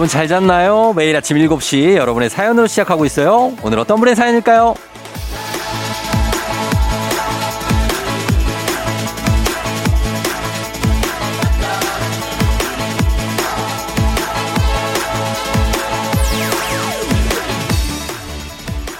[0.00, 0.94] 여러분 잘 잤나요?
[0.94, 3.52] 매일 아침 7시 여러분의 사연으로 시작하고 있어요.
[3.62, 4.74] 오늘 어떤 분의 사연일까요?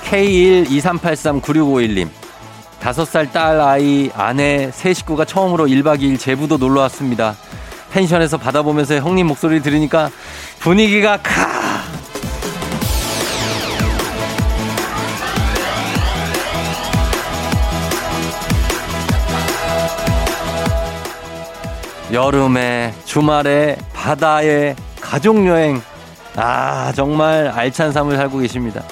[0.04, 2.10] K123839651님.
[2.78, 7.36] 다섯 살딸 아이 아내 세 식구가 처음으로 1박 2일 제부도 놀러 왔습니다.
[7.90, 10.10] 펜션에서 받아보면서 형님 목소리 들으니까
[10.58, 11.60] 분위기가 카!
[22.12, 25.80] 여름에 주말에 바다에 가족여행
[26.36, 28.82] 아 정말 알찬 삶을 살고 계십니다.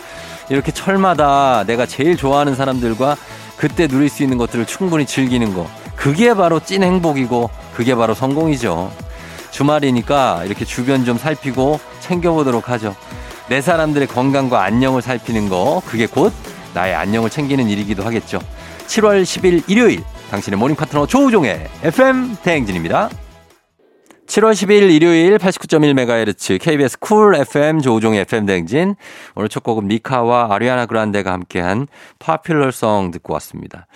[0.48, 3.17] 이렇게 철마다 내가 제일 좋아하는 사람들과
[3.56, 8.91] 그때 누릴 수 있는 것들을 충분히 즐기는 거 그게 바로 찐 행복이고 그게 바로 성공이죠.
[9.53, 12.97] 주말이니까 이렇게 주변 좀 살피고 챙겨보도록 하죠.
[13.48, 16.33] 내 사람들의 건강과 안녕을 살피는 거 그게 곧
[16.75, 18.41] 나의 안녕을 챙기는 일이기도 하겠죠.
[18.89, 23.11] 7월 10일 일요일 당신의 모닝 파트너 조우종의 FM 대행진입니다.
[24.29, 28.95] 7월 10일 일요일 89.1MHz KBS 쿨 FM 조우종의 FM 대행진.
[29.35, 31.87] 오늘 첫 곡은 미카와 아리아나 그란데가 함께한
[32.19, 33.87] 파퓰러송 듣고 왔습니다.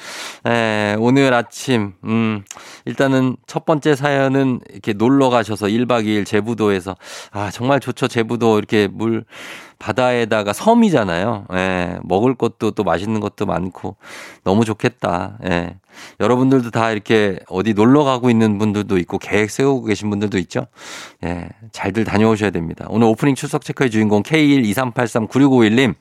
[0.46, 2.44] 에, 오늘 아침, 음,
[2.86, 6.96] 일단은 첫 번째 사연은 이렇게 놀러 가셔서 1박 2일 제부도에서
[7.32, 8.08] 아, 정말 좋죠.
[8.08, 9.26] 제부도 이렇게 물,
[9.82, 11.46] 바다에다가 섬이잖아요.
[11.54, 13.96] 예, 먹을 것도 또 맛있는 것도 많고
[14.44, 15.38] 너무 좋겠다.
[15.44, 15.76] 예.
[16.20, 20.66] 여러분들도 다 이렇게 어디 놀러 가고 있는 분들도 있고 계획 세우고 계신 분들도 있죠.
[21.24, 22.86] 예, 잘들 다녀오셔야 됩니다.
[22.90, 25.94] 오늘 오프닝 출석 체크의 주인공 K123839651님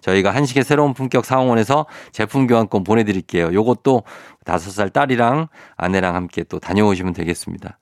[0.00, 3.52] 저희가 한식의 새로운 품격 상황원에서 제품 교환권 보내드릴게요.
[3.54, 4.02] 요것도
[4.48, 7.78] 다섯 살 딸이랑 아내랑 함께 또 다녀오시면 되겠습니다.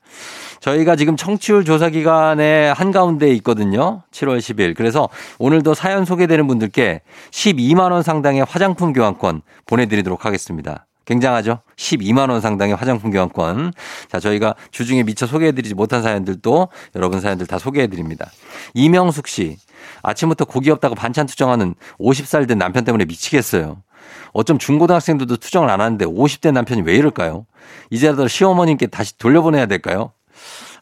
[0.59, 4.03] 저희가 지금 청취율 조사 기간에 한가운데 있거든요.
[4.11, 4.75] 7월 10일.
[4.77, 10.87] 그래서 오늘도 사연 소개되는 분들께 12만원 상당의 화장품 교환권 보내드리도록 하겠습니다.
[11.05, 11.61] 굉장하죠?
[11.77, 13.73] 12만원 상당의 화장품 교환권.
[14.11, 18.29] 자, 저희가 주중에 미처 소개해드리지 못한 사연들도 여러분 사연들 다 소개해드립니다.
[18.75, 19.57] 이명숙 씨.
[20.03, 23.83] 아침부터 고기 없다고 반찬 투정하는 50살 된 남편 때문에 미치겠어요.
[24.33, 27.47] 어쩜 중고등학생들도 투정을 안 하는데 50대 남편이 왜 이럴까요?
[27.91, 30.13] 이제라도 시어머님께 다시 돌려보내야 될까요?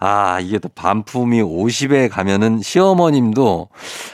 [0.01, 3.69] 아, 이게 또 반품이 50에 가면은 시어머님도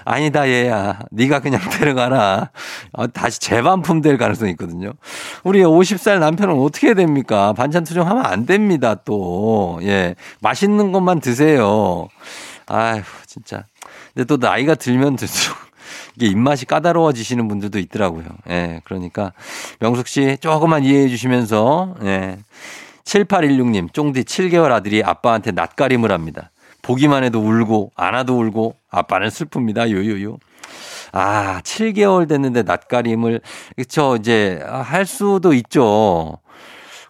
[0.05, 1.01] 아니다 얘야.
[1.11, 2.51] 네가 그냥 데려가라.
[2.93, 4.93] 어, 다시 재반품 될 가능성이 있거든요.
[5.43, 7.55] 우리 50살 남편은 어떻게 해야 됩니까?
[7.55, 9.81] 반찬 투정하면 안 됩니다, 또.
[9.83, 10.15] 예.
[10.41, 12.09] 맛있는 것만 드세요.
[12.67, 13.65] 아휴, 진짜.
[14.15, 15.57] 근데 또 나이가 들면 들수록
[16.17, 18.25] 이게 입맛이 까다로워지시는 분들도 있더라고요.
[18.49, 18.81] 예.
[18.85, 19.33] 그러니까
[19.81, 22.39] 명숙 씨 조금만 이해해 주시면서 예.
[23.05, 26.51] 7816님, 쫑디 7개월 아들이 아빠한테 낯가림을 합니다.
[26.83, 29.91] 보기만 해도 울고, 안아도 울고, 아빠는 슬픕니다.
[29.91, 30.39] 요요요.
[31.13, 33.41] 아, 7개월 됐는데 낯가림을,
[33.77, 36.39] 그쵸, 이제, 할 수도 있죠.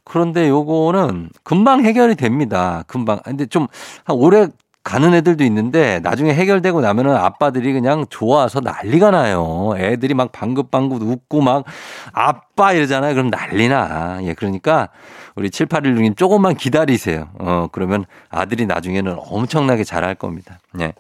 [0.05, 2.83] 그런데 요거는 금방 해결이 됩니다.
[2.87, 3.21] 금방.
[3.23, 3.67] 근데 좀,
[4.05, 4.49] 한 오래
[4.83, 9.75] 가는 애들도 있는데 나중에 해결되고 나면은 아빠들이 그냥 좋아서 난리가 나요.
[9.77, 11.65] 애들이 막 방긋방긋 웃고 막
[12.13, 13.15] 아빠 이러잖아요.
[13.15, 14.21] 그럼 난리나.
[14.23, 14.89] 예, 그러니까
[15.37, 17.29] 우리 7816님 조금만 기다리세요.
[17.39, 20.59] 어, 그러면 아들이 나중에는 엄청나게 잘할 겁니다.
[20.81, 20.93] 예.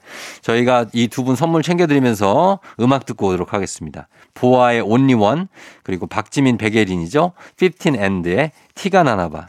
[0.42, 4.08] 저희가 이 두 분 선물 챙겨드리면서 음악 듣고 오도록 하겠습니다.
[4.34, 5.48] 보아의 Only One
[5.82, 7.32] 그리고 박지민 백예린이죠.
[7.56, 9.48] 15&의 티가 나나봐.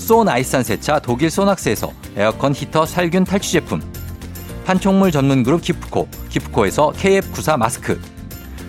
[0.00, 3.80] 소 나이산 세차 독일 소낙스에서 에어컨 히터 살균 탈취 제품.
[4.64, 8.00] 판촉물 전문 그룹 기프코, 기프코에서 KF94 마스크.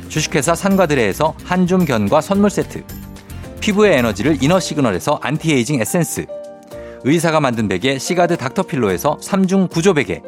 [0.10, 2.83] 주식회사 산과드레에서 한줌 견과 선물 세트.
[3.62, 6.25] 피부의 에너지를 이너 시그널에서 안티에이징 에센스.
[7.04, 10.22] 의사가 만든 베개 시가드 닥터필로에서 3중 구조 베개.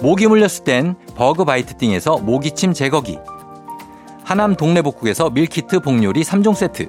[0.00, 3.18] 모기 물렸을 땐 Bug Bite Thing에서 모기침 제거기
[4.24, 6.88] 하남 동네복국에서 밀키트 복요리 3종 세트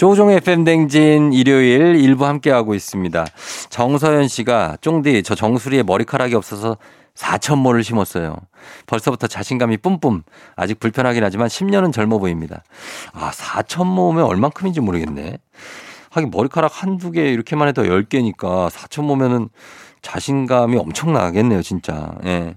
[0.00, 3.26] 조종의 FM댕진 일요일 일부 함께하고 있습니다.
[3.68, 6.78] 정서연 씨가 쫑디 저 정수리에 머리카락이 없어서
[7.14, 8.34] 4천모를 심었어요.
[8.86, 10.22] 벌써부터 자신감이 뿜뿜.
[10.56, 12.64] 아직 불편하긴 하지만 10년은 젊어 보입니다.
[13.12, 15.36] 아, 4천모면 얼만큼인지 모르겠네.
[16.08, 19.50] 하긴 머리카락 한두 개 이렇게만 해도 10개니까 4천모면은
[20.00, 22.14] 자신감이 엄청나겠네요, 진짜.
[22.24, 22.54] 예.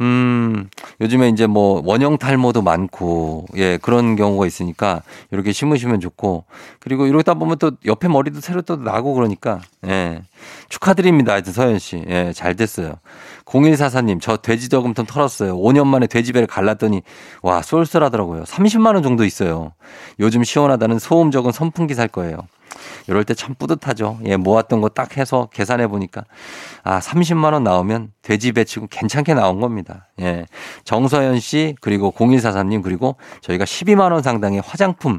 [0.00, 0.68] 음,
[1.00, 6.44] 요즘에 이제 뭐 원형 탈모도 많고, 예, 그런 경우가 있으니까 이렇게 심으시면 좋고,
[6.80, 10.22] 그리고 이러다 보면 또 옆에 머리도 새로 또 나고 그러니까, 예.
[10.68, 11.32] 축하드립니다.
[11.32, 12.04] 하여튼 서현 씨.
[12.08, 12.96] 예, 잘 됐어요.
[13.44, 15.56] 0144님, 저 돼지 저금통 털었어요.
[15.56, 17.02] 5년 만에 돼지배를 갈랐더니,
[17.42, 18.44] 와, 쏠쏠하더라고요.
[18.44, 19.72] 30만원 정도 있어요.
[20.18, 22.38] 요즘 시원하다는 소음 적은 선풍기 살 거예요.
[23.08, 24.18] 이럴 때 참 뿌듯하죠.
[24.26, 26.24] 예, 모았던 거 딱 해서 계산해 보니까
[26.84, 30.08] 아, 30만 원 나오면 돼지 배치고 괜찮게 나온 겁니다.
[30.20, 30.46] 예.
[30.84, 35.18] 정서연 씨 그리고 0143님 그리고 저희가 12만 원 상당의 화장품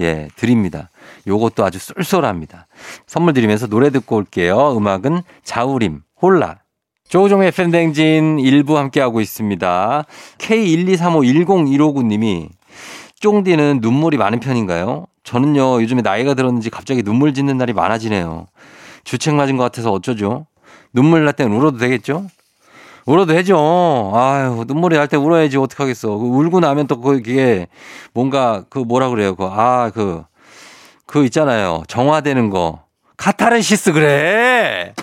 [0.00, 0.90] 예, 드립니다.
[1.26, 2.66] 요것도 아주 쏠쏠합니다.
[3.06, 4.76] 선물 드리면서 노래 듣고 올게요.
[4.76, 6.56] 음악은 자우림, 홀라.
[7.08, 10.04] 조종의 팬댕진 일부 함께하고 있습니다.
[10.38, 12.48] K123510159님이
[13.20, 15.06] 쫑디는 눈물이 많은 편인가요?
[15.24, 18.46] 저는요, 요즘에 나이가 들었는지 갑자기 눈물 짓는 날이 많아지네요.
[19.04, 20.46] 주책 맞은 것 같아서 어쩌죠?
[20.92, 22.26] 눈물 날 땐 울어도 되겠죠?
[23.06, 24.12] 울어도 되죠.
[24.14, 26.08] 아유, 눈물이 날 때 울어야지 어떡하겠어.
[26.18, 27.66] 그 울고 나면 또 그게
[28.14, 29.34] 뭔가 그 뭐라 그래요.
[29.34, 30.22] 그, 아, 그,
[31.06, 31.82] 그 있잖아요.
[31.88, 32.82] 정화되는 거.
[33.16, 34.94] 카타르시스 그래.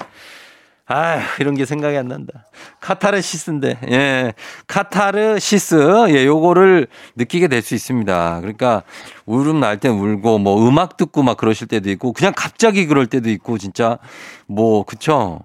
[0.92, 2.46] 아, 이런 게 생각이 안 난다.
[2.82, 4.34] 카타르시스인데, 예.
[4.68, 8.40] 카타르시스, 예, 요거를 느끼게 될 수 있습니다.
[8.40, 8.82] 그러니까,
[9.28, 13.30] 울음 날 땐 울고, 뭐, 음악 듣고 막 그러실 때도 있고, 그냥 갑자기 그럴 때도
[13.30, 14.00] 있고, 진짜,
[14.48, 15.42] 뭐, 그쵸?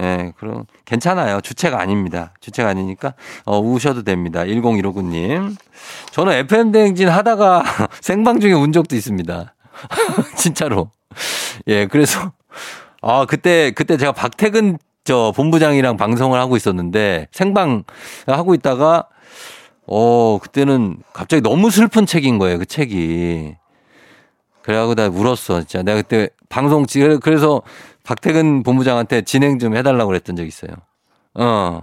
[0.00, 1.40] 예, 그럼, 괜찮아요.
[1.40, 2.34] 주체가 아닙니다.
[2.40, 3.14] 주체가 아니니까,
[3.44, 4.40] 어, 우셔도 됩니다.
[4.44, 5.54] 1015구님.
[6.10, 7.62] 저는 FM대행진 하다가
[8.02, 9.54] 생방 중에 운 적도 있습니다.
[10.36, 10.90] 진짜로.
[11.68, 12.32] 예, 그래서,
[13.00, 17.84] 아, 그때, 그때 제가 박태근 저 본부장이랑 방송을 하고 있었는데 생방
[18.26, 19.08] 하고 있다가
[19.86, 23.56] 어, 그때는 갑자기 너무 슬픈 책인 거예요, 그 책이.
[24.62, 25.82] 그래가지고 나 울었어, 진짜.
[25.82, 26.84] 내가 그때 방송,
[27.20, 27.62] 그래서
[28.04, 30.70] 박태근 본부장한테 진행 좀 해달라고 그랬던 적 있어요.
[31.34, 31.82] 어.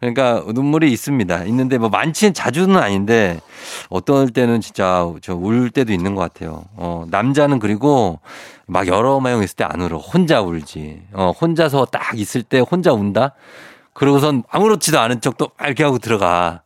[0.00, 1.44] 그러니까 눈물이 있습니다.
[1.44, 3.40] 있는데 뭐 많지는 자주는 아닌데
[3.90, 6.64] 어떨 때는 진짜 저 울 때도 있는 것 같아요.
[6.76, 8.18] 어, 남자는 그리고
[8.66, 9.98] 막 여러 명 있을 때 안 울어.
[9.98, 11.02] 혼자 울지.
[11.12, 13.34] 어, 혼자서 딱 있을 때 혼자 운다?
[13.92, 16.62] 그러고선 아무렇지도 않은 척도 이렇게 하고 들어가.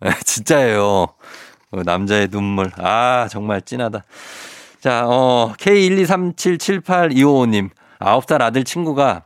[0.24, 0.82] 진짜예요.
[0.82, 2.70] 어, 남자의 눈물.
[2.78, 4.02] 아, 정말 찐하다.
[4.80, 7.70] 자, 어, K123778255님.
[8.00, 9.22] 9살 아들 친구가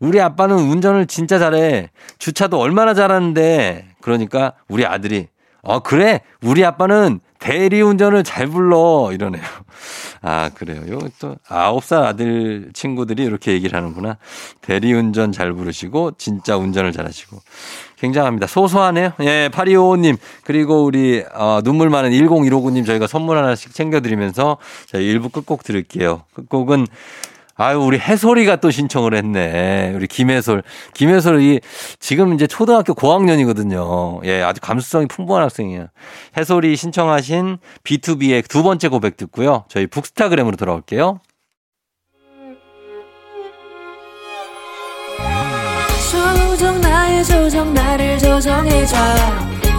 [0.00, 1.90] 우리 아빠는 운전을 진짜 잘해.
[2.18, 3.86] 주차도 얼마나 잘하는데.
[4.00, 5.28] 그러니까 우리 아들이
[5.62, 6.22] 어, 그래.
[6.42, 9.10] 우리 아빠는 대리운전을 잘 불러.
[9.12, 9.42] 이러네요.
[10.22, 10.82] 아, 그래요.
[10.88, 14.16] 요 또 아홉 살 아들 친구들이 이렇게 얘기를 하는구나.
[14.62, 17.40] 대리운전 잘 부르시고, 진짜 운전을 잘 하시고.
[17.98, 18.46] 굉장합니다.
[18.46, 19.12] 소소하네요.
[19.20, 25.62] 예, 8255님, 그리고 우리, 어, 눈물 많은 10159님 저희가 선물 하나씩 챙겨드리면서 저희 일부 끝곡
[25.62, 26.22] 들을게요.
[26.34, 26.86] 끝곡은
[27.62, 29.92] 아유, 우리 해솔이가 또 신청을 했네.
[29.94, 30.62] 우리 김해솔.
[30.94, 31.60] 김해솔이
[31.98, 34.22] 지금 이제 초등학교 고학년이거든요.
[34.24, 35.88] 예, 아주 감수성이 풍부한 학생이에요.
[36.38, 39.64] 해솔이 신청하신 B2B의 두 번째 고백 듣고요.
[39.68, 41.20] 저희 북스타그램으로 돌아올게요.
[46.10, 48.96] 조정 나의 조정 나를 조정해줘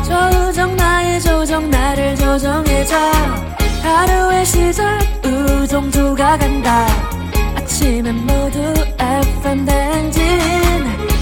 [0.06, 2.96] 조정 나의 조정 나를 조정해줘
[3.82, 7.11] 하루의 시절 우정조가 간다
[7.82, 8.60] 아침엔 모두
[9.00, 10.22] FM 댕진.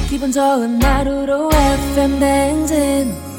[0.09, 3.29] 기분 좋은 하루로 FM 댕진.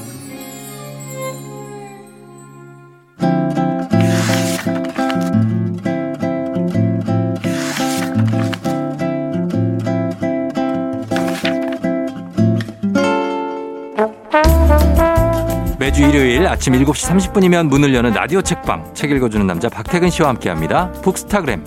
[15.79, 20.91] 매주 일요일 아침 7시 30분이면 문을 여는 라디오 책방 책 읽어주는 남자 박태근 씨와 함께합니다.
[21.03, 21.67] 북스타그램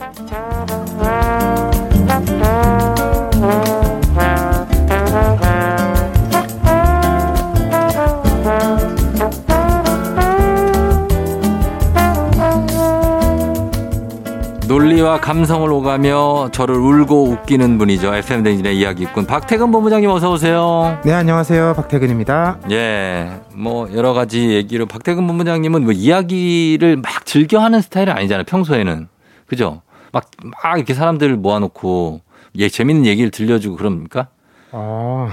[14.83, 18.13] 이야기와 감성을 오가며 저를 울고 웃기는 분이죠.
[18.15, 20.99] FM 댕진의 이야기꾼 박태근 본부장님 어서 오세요.
[21.05, 21.73] 네, 안녕하세요.
[21.75, 22.59] 박태근입니다.
[22.71, 23.39] 예.
[23.53, 28.43] 뭐 여러 가지 얘기로 박태근 본부장님은 뭐 이야기를 막 즐겨 하는 스타일은 아니잖아요.
[28.43, 29.07] 평소에는.
[29.45, 29.81] 그죠?
[30.11, 32.19] 막, 막 이렇게 사람들 모아 놓고
[32.57, 34.27] 예, 재밌는 얘기를 들려주고 그럽니까?
[34.71, 35.29] 아.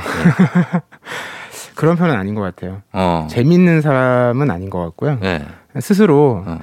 [1.74, 2.82] 그런 편은 아닌 것 같아요.
[2.92, 3.26] 어.
[3.28, 5.18] 재밌는 사람은 아닌 것 같고요.
[5.24, 5.44] 예.
[5.80, 6.58] 스스로 어.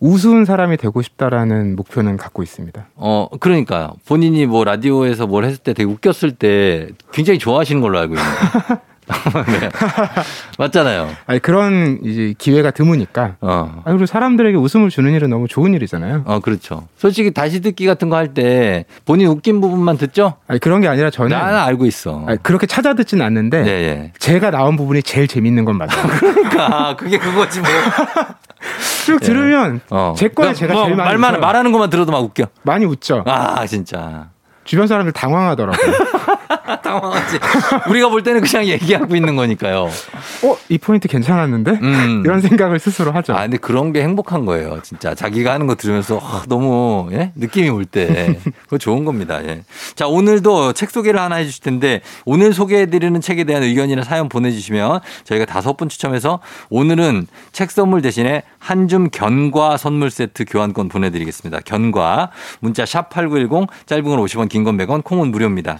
[0.00, 2.86] 우스운 사람이 되고 싶다라는 목표는 갖고 있습니다.
[2.96, 3.92] 어, 그러니까요.
[4.06, 8.38] 본인이 뭐 라디오에서 뭘 했을 때 되게 웃겼을 때 굉장히 좋아하시는 걸로 알고 있는데.
[9.58, 9.70] 네.
[10.58, 11.08] 맞잖아요.
[11.26, 13.36] 아니 그런 이제 기회가 드무니까.
[13.40, 13.80] 어.
[13.84, 16.24] 아 그리고 사람들에게 웃음을 주는 일은 너무 좋은 일이잖아요.
[16.26, 16.86] 어, 그렇죠.
[16.98, 20.34] 솔직히 다시 듣기 같은 거 할 때 본인 웃긴 부분만 듣죠?
[20.46, 22.22] 아니 그런 게 아니라 저는 나는 알고 있어.
[22.26, 24.12] 아니, 그렇게 찾아 듣진 않는데 네, 예.
[24.18, 26.06] 제가 나온 부분이 제일 재밌는 건 맞아요.
[26.20, 27.68] 그러니까 그게 그거지 뭐.
[29.08, 30.12] 쭉 들으면 어.
[30.16, 31.40] 제 거에 제가 뭐 제일 많이 말만.
[31.40, 32.44] 말하는 것만 들어도 막 웃겨.
[32.62, 33.24] 많이 웃죠.
[33.26, 34.28] 아, 진짜.
[34.64, 35.94] 주변 사람들 당황하더라고요.
[36.82, 37.38] 당황하지.
[37.90, 39.84] 우리가 볼 때는 그냥 얘기하고 있는 거니까요.
[40.44, 41.70] 어, 이 포인트 괜찮았는데?
[41.82, 42.22] 음.
[42.24, 43.34] 이런 생각을 스스로 하죠.
[43.34, 44.80] 아, 근데 그런 게 행복한 거예요.
[44.82, 45.14] 진짜.
[45.14, 47.32] 자기가 하는 거 들으면서 아, 너무, 예?
[47.34, 48.38] 느낌이 올 때.
[48.64, 49.44] 그거 좋은 겁니다.
[49.44, 49.62] 예.
[49.94, 54.28] 자, 오늘도 책 소개를 하나 해 주실 텐데, 오늘 소개해 드리는 책에 대한 의견이나 사연
[54.28, 56.40] 보내 주시면 저희가 다섯 분 추첨해서
[56.70, 61.60] 오늘은 책 선물 대신에 한줌 견과 선물 세트 교환권 보내 드리겠습니다.
[61.64, 62.30] 견과.
[62.60, 65.78] 문자 샵8910, 짧은 건 50원, 긴 건 100원, 콩은 무료입니다.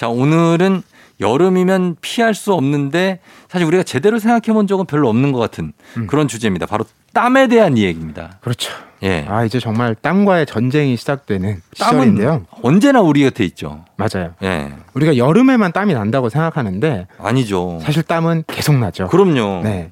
[0.00, 0.80] 자, 오늘은
[1.20, 6.06] 여름이면 피할 수 없는데 사실 우리가 제대로 생각해 본 적은 별로 없는 것 같은 음.
[6.06, 6.64] 그런 주제입니다.
[6.64, 8.38] 바로 땀에 대한 이야기입니다.
[8.40, 8.72] 그렇죠.
[9.02, 9.26] 예.
[9.28, 12.46] 아, 이제 정말 땀과의 전쟁이 시작되는 땀은 시절인데요.
[12.62, 13.84] 언제나 우리 곁에 있죠.
[13.96, 14.32] 맞아요.
[14.42, 14.72] 예.
[14.94, 17.80] 우리가 여름에만 땀이 난다고 생각하는데 아니죠.
[17.82, 19.08] 사실 땀은 계속 나죠.
[19.08, 19.60] 그럼요.
[19.64, 19.90] 네.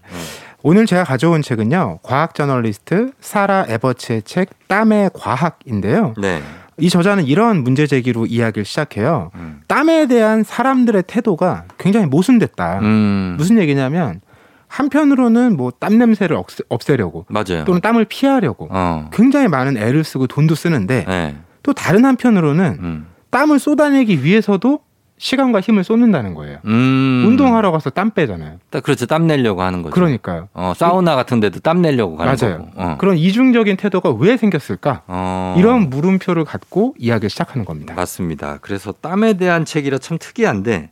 [0.62, 1.98] 오늘 제가 가져온 책은요.
[2.02, 6.14] 과학 저널리스트 사라 에버츠의 책 땀의 과학인데요.
[6.16, 6.40] 네.
[6.78, 9.30] 이 저자는 이런 문제 제기로 이야기를 시작해요.
[9.34, 9.60] 음.
[9.66, 12.78] 땀에 대한 사람들의 태도가 굉장히 모순됐다.
[12.80, 13.34] 음.
[13.36, 14.20] 무슨 얘기냐면
[14.68, 17.64] 한편으로는 뭐 땀 냄새를 없애, 없애려고 맞아요.
[17.64, 19.08] 또는 땀을 피하려고 어.
[19.12, 21.36] 굉장히 많은 애를 쓰고 돈도 쓰는데 네.
[21.62, 23.06] 또 다른 한편으로는 음.
[23.30, 24.80] 땀을 쏟아내기 위해서도
[25.18, 26.58] 시간과 힘을 쏟는다는 거예요.
[26.64, 27.24] 음.
[27.26, 28.58] 운동하러 가서 땀 빼잖아요.
[28.70, 29.06] 딱 그렇죠.
[29.06, 29.92] 땀 내려고 하는 거죠.
[29.92, 30.48] 그러니까요.
[30.54, 32.58] 어, 사우나 같은 데도 땀 내려고 가는 맞아요.
[32.58, 32.70] 거고.
[32.76, 32.96] 어.
[32.98, 35.02] 그런 이중적인 태도가 왜 생겼을까?
[35.08, 35.56] 어.
[35.58, 37.94] 이런 물음표를 갖고 이야기를 시작하는 겁니다.
[37.94, 38.58] 맞습니다.
[38.62, 40.90] 그래서 땀에 대한 책이라 참 특이한데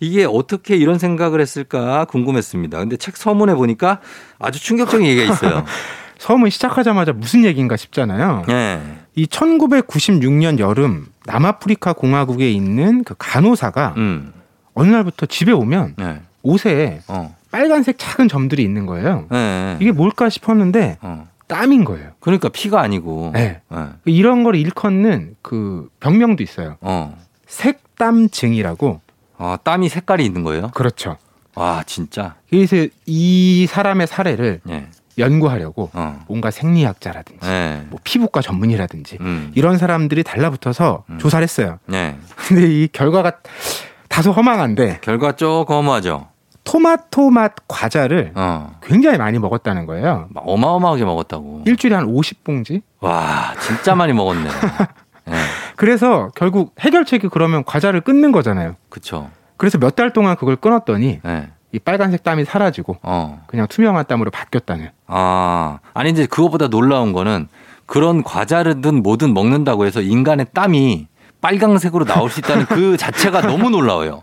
[0.00, 2.78] 이게 어떻게 이런 생각을 했을까 궁금했습니다.
[2.78, 4.00] 근데 책 서문에 보니까
[4.38, 5.64] 아주 충격적인 얘기가 있어요.
[6.18, 8.44] 처음은 시작하자마자 무슨 얘기인가 싶잖아요.
[8.46, 8.80] 네.
[9.14, 14.32] 이 1996년 여름 남아프리카 공화국에 있는 그 간호사가 음.
[14.74, 16.20] 어느 날부터 집에 오면 네.
[16.42, 17.34] 옷에 어.
[17.50, 19.26] 빨간색 작은 점들이 있는 거예요.
[19.30, 19.76] 네.
[19.80, 21.28] 이게 뭘까 싶었는데 어.
[21.46, 22.10] 땀인 거예요.
[22.20, 23.30] 그러니까 피가 아니고.
[23.34, 23.60] 네.
[23.68, 23.78] 네.
[24.06, 26.76] 이런 걸 일컫는 그 병명도 있어요.
[26.80, 27.16] 어.
[27.46, 29.00] 색땀증이라고.
[29.36, 30.70] 아, 땀이 색깔이 있는 거예요?
[30.74, 31.16] 그렇죠.
[31.54, 32.34] 와, 진짜.
[32.50, 32.76] 그래서
[33.06, 34.86] 이 사람의 사례를 예.
[35.18, 36.20] 연구하려고 어.
[36.28, 37.86] 뭔가 생리학자라든지 네.
[37.90, 39.52] 뭐 피부과 전문의라든지 음.
[39.54, 41.18] 이런 사람들이 달라붙어서 음.
[41.18, 41.78] 조사를 했어요.
[41.86, 42.16] 네.
[42.48, 43.32] 근데 이 결과가
[44.08, 46.28] 다소 허망한데 결과 조금 허무하죠.
[46.64, 48.78] 토마토 맛 과자를 어.
[48.82, 50.28] 굉장히 많이 먹었다는 거예요.
[50.30, 51.64] 막 어마어마하게 먹었다고.
[51.66, 52.80] 일주일에 한 50봉지?
[53.00, 54.48] 와, 진짜 많이 먹었네.
[55.26, 55.34] 네.
[55.76, 58.76] 그래서 결국 해결책이 그러면 과자를 끊는 거잖아요.
[58.88, 59.30] 그쵸.
[59.58, 61.48] 그래서 몇 달 동안 그걸 끊었더니 네.
[61.74, 63.42] 이 빨간색 땀이 사라지고 어.
[63.48, 64.90] 그냥 투명한 땀으로 바뀌었다는.
[65.08, 67.48] 아, 아니 이제 그거보다 놀라운 거는
[67.84, 71.08] 그런 과자든 뭐든 먹는다고 해서 인간의 땀이
[71.40, 74.22] 빨강색으로 나올 수 있다는 그 자체가 너무 놀라워요.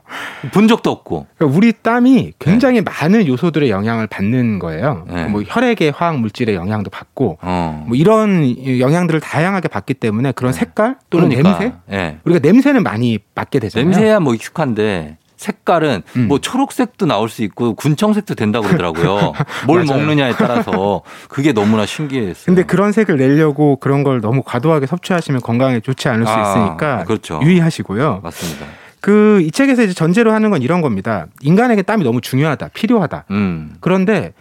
[0.54, 1.28] 본 적도 없고.
[1.38, 5.06] 그러니까 우리 땀이 굉장히 많은 요소들의 영향을 받는 거예요.
[5.08, 5.26] 네.
[5.26, 7.84] 뭐 혈액의 화학 물질의 영향도 받고 어.
[7.86, 10.60] 뭐 이런 영향들을 다양하게 받기 때문에 그런 네.
[10.60, 11.60] 색깔 또는 그러니까.
[11.60, 12.18] 냄새 예.
[12.24, 13.90] 우리가 냄새는 많이 맡게 되잖아요.
[13.90, 16.28] 냄새야 뭐 익숙한데 색깔은 음.
[16.28, 19.34] 뭐 초록색도 나올 수 있고 군청색도 된다고 그러더라고요.
[19.68, 19.84] 뭘.
[19.86, 22.46] 먹느냐에 따라서 그게 너무나 신기했어요.
[22.46, 27.04] 근데 그런 색을 내려고 그런 걸 너무 과도하게 섭취하시면 건강에 좋지 않을 수 아, 있으니까
[27.06, 27.40] 그렇죠.
[27.44, 28.22] 유의하시고요.
[28.24, 28.66] 맞습니다.
[29.02, 31.26] 그 이 책에서 이제 전제로 하는 건 이런 겁니다.
[31.42, 33.26] 인간에게 땀이 너무 중요하다, 필요하다.
[33.32, 33.76] 음.
[33.80, 34.34] 그런데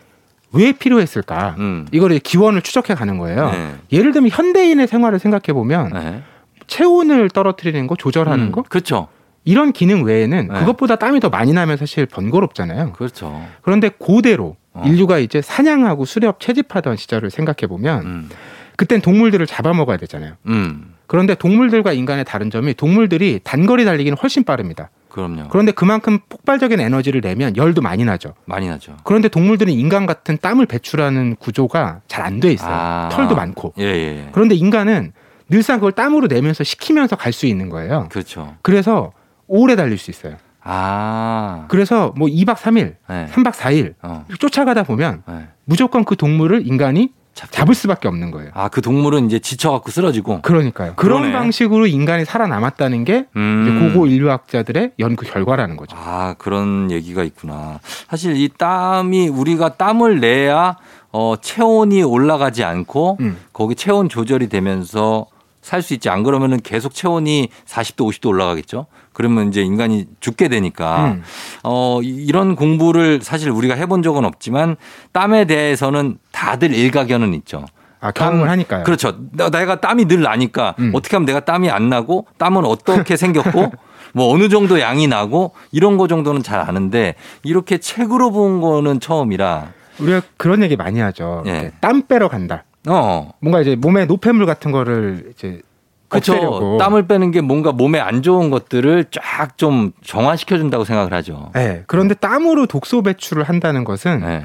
[0.53, 1.55] 왜 필요했을까?
[1.59, 1.87] 음.
[1.93, 3.51] 이걸 이제 기원을 추적해 가는 거예요.
[3.51, 3.75] 네.
[3.93, 6.23] 예를 들면 현대인의 생활을 생각해 보면 네.
[6.67, 9.09] 체온을 떨어뜨리는 거, 조절하는 음, 거 그렇죠.
[9.45, 10.59] 이런 기능 외에는 네.
[10.61, 12.93] 그것보다 땀이 더 많이 나면 사실 번거롭잖아요.
[12.93, 13.43] 그렇죠.
[13.63, 14.83] 그런데 고대로 어.
[14.87, 18.29] 인류가 이제 사냥하고 수렵 채집하던 시절을 생각해 보면 음.
[18.77, 20.35] 그땐 동물들을 잡아먹어야 되잖아요.
[20.47, 20.95] 음.
[21.07, 24.91] 그런데 동물들과 인간의 다른 점이 동물들이 단거리 달리기는 훨씬 빠릅니다.
[25.09, 25.49] 그럼요.
[25.49, 28.35] 그런데 그만큼 폭발적인 에너지를 내면 열도 많이 나죠.
[28.45, 28.97] 많이 나죠.
[29.03, 32.71] 그런데 동물들은 인간 같은 땀을 배출하는 구조가 잘 안 돼 있어요.
[32.73, 33.09] 아.
[33.11, 33.75] 털도 많고.
[33.79, 33.89] 예, 예.
[33.89, 34.29] 예.
[34.33, 35.13] 그런데 인간은
[35.49, 38.07] 늘상 그걸 땀으로 내면서 식히면서 갈 수 있는 거예요.
[38.11, 38.55] 그렇죠.
[38.63, 39.11] 그래서
[39.51, 40.37] 오래 달릴 수 있어요.
[40.63, 41.65] 아.
[41.69, 43.27] 그래서 뭐 2박 3일, 네.
[43.33, 44.25] 3박 4일 어.
[44.39, 45.49] 쫓아가다 보면 네.
[45.65, 48.51] 무조건 그 동물을 인간이 잡- 잡을 수밖에 없는 거예요.
[48.55, 50.43] 아, 그 동물은 이제 지쳐갖고 쓰러지고.
[50.43, 50.95] 그러니까요.
[50.97, 51.33] 그런 그러네.
[51.33, 53.93] 방식으로 인간이 살아남았다는 게 음.
[53.93, 55.97] 고고 인류학자들의 연구 결과라는 거죠.
[55.99, 57.81] 아, 그런 얘기가 있구나.
[58.09, 60.77] 사실 이 땀이 우리가 땀을 내야
[61.13, 63.39] 어, 체온이 올라가지 않고 음.
[63.53, 65.27] 거기 체온 조절이 되면서
[65.63, 66.09] 살 수 있지.
[66.09, 68.87] 안 그러면은 계속 체온이 40도, 50도 올라가겠죠.
[69.13, 71.23] 그러면 이제 인간이 죽게 되니까 음.
[71.65, 74.77] 어, 이- 이런 공부를 사실 우리가 해본 적은 없지만
[75.13, 77.67] 땀에 대해서는 다들 일가견은 있죠.
[78.01, 78.85] 아, 경험을 땀- 하니까요.
[78.85, 79.19] 그렇죠.
[79.33, 80.93] 나- 내가 땀이 늘 나니까 음.
[80.95, 83.73] 어떻게 하면 내가 땀이 안 나고 땀은 어떻게 생겼고
[84.15, 89.73] 뭐 어느 정도 양이 나고 이런 거 정도는 잘 아는데 이렇게 책으로 본 거는 처음이라
[89.99, 91.43] 우리가 그런 얘기 많이 하죠.
[91.47, 91.73] 예.
[91.83, 92.65] 땀 빼러 간다.
[92.89, 93.31] 어.
[93.41, 95.61] 뭔가 이제 몸에 노폐물 같은 거를 이제
[96.09, 96.77] 그렇죠.
[96.79, 101.51] 땀을 빼는 게 뭔가 몸에 안 좋은 것들을 쫙 좀 정화시켜 준다고 생각을 하죠.
[101.55, 101.85] 네.
[101.87, 104.45] 그런데 땀으로 독소 배출을 한다는 것은 네.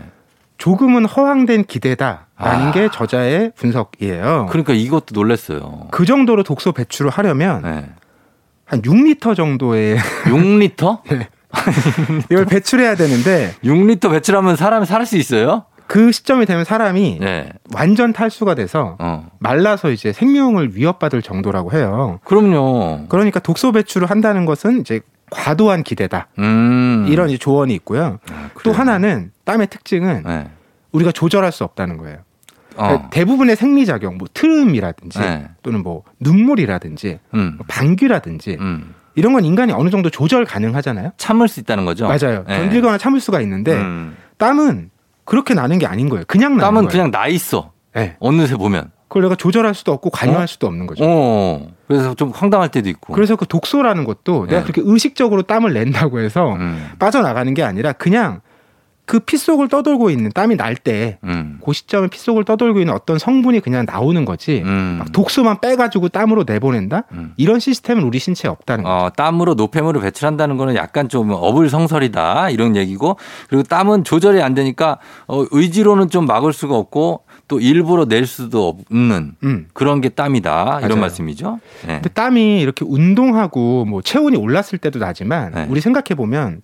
[0.57, 2.71] 조금은 허황된 기대다라는 아.
[2.71, 4.45] 게 저자의 분석이에요.
[4.47, 5.87] 그, 그러니까 이것도 놀랐어요.
[6.05, 7.85] 정도로 독소 배출을 하려면 네.
[8.65, 10.99] 한 6리터 정도의 6리터?
[12.29, 15.65] 이걸 배출해야 되는데 6리터 배출하면 사람이 살 수 있어요?
[15.87, 17.49] 그 시점이 되면 사람이 네.
[17.73, 19.29] 완전 탈수가 돼서 어.
[19.39, 22.19] 말라서 이제 생명을 위협받을 정도라고 해요.
[22.23, 23.05] 그럼요.
[23.07, 26.27] 그러니까 독소 배출을 한다는 것은 이제 과도한 기대다.
[26.39, 27.05] 음.
[27.09, 28.19] 이런 이제 조언이 있고요.
[28.31, 28.71] 아, 또?
[28.71, 30.49] 하나는 땀의 특징은 네.
[30.91, 32.17] 우리가 조절할 수 없다는 거예요.
[32.77, 32.87] 어.
[32.87, 35.47] 그러니까 대부분의 생리작용, 뭐 트름이라든지 네.
[35.63, 37.53] 또는 뭐 눈물이라든지 음.
[37.57, 38.93] 뭐 방귀라든지 음.
[39.15, 41.11] 이런 건 인간이 어느 정도 조절 가능하잖아요.
[41.17, 42.05] 참을 수 있다는 거죠?
[42.05, 42.43] 맞아요.
[42.47, 42.57] 네.
[42.57, 44.15] 견딜거나 참을 수가 있는데 음.
[44.37, 44.89] 땀은
[45.25, 46.23] 그렇게 나는 게 아닌 거예요.
[46.27, 46.89] 그냥 나는 땀은 거예요.
[46.89, 47.71] 그냥 나 있어.
[47.93, 48.15] 네.
[48.19, 48.91] 어느새 보면.
[49.07, 50.47] 그걸 내가 조절할 수도 없고 관여할 어?
[50.47, 51.03] 수도 없는 거죠.
[51.05, 51.67] 어.
[51.87, 53.13] 그래서 좀 황당할 때도 있고.
[53.13, 54.63] 그래서 그 독소라는 것도 내가 네.
[54.63, 56.89] 그렇게 의식적으로 땀을 낸다고 해서 음.
[56.99, 58.41] 빠져나가는 게 아니라 그냥
[59.05, 61.59] 그 피 속을 떠돌고 있는 땀이 날 때그 음.
[61.71, 64.97] 시점에 피 속을 떠돌고 있는 어떤 성분이 그냥 나오는 거지 음.
[64.99, 67.33] 막 독소만 빼가지고 땀으로 내보낸다 음.
[67.37, 68.93] 이런 시스템은 우리 신체에 없다는 거죠.
[68.95, 73.17] 어, 땀으로 노폐물을 배출한다는 거는 약간 좀 어불성설이다 이런 얘기고
[73.49, 78.67] 그리고 땀은 조절이 안 되니까 어, 의지로는 좀 막을 수가 없고 또 일부러 낼 수도
[78.67, 79.67] 없는 음.
[79.73, 80.85] 그런 게 땀이다 맞아요.
[80.85, 81.59] 이런 말씀이죠.
[81.85, 81.95] 네.
[81.95, 85.67] 근데 땀이 이렇게 운동하고 뭐 체온이 올랐을 때도 나지만 네.
[85.69, 86.61] 우리 생각해 보면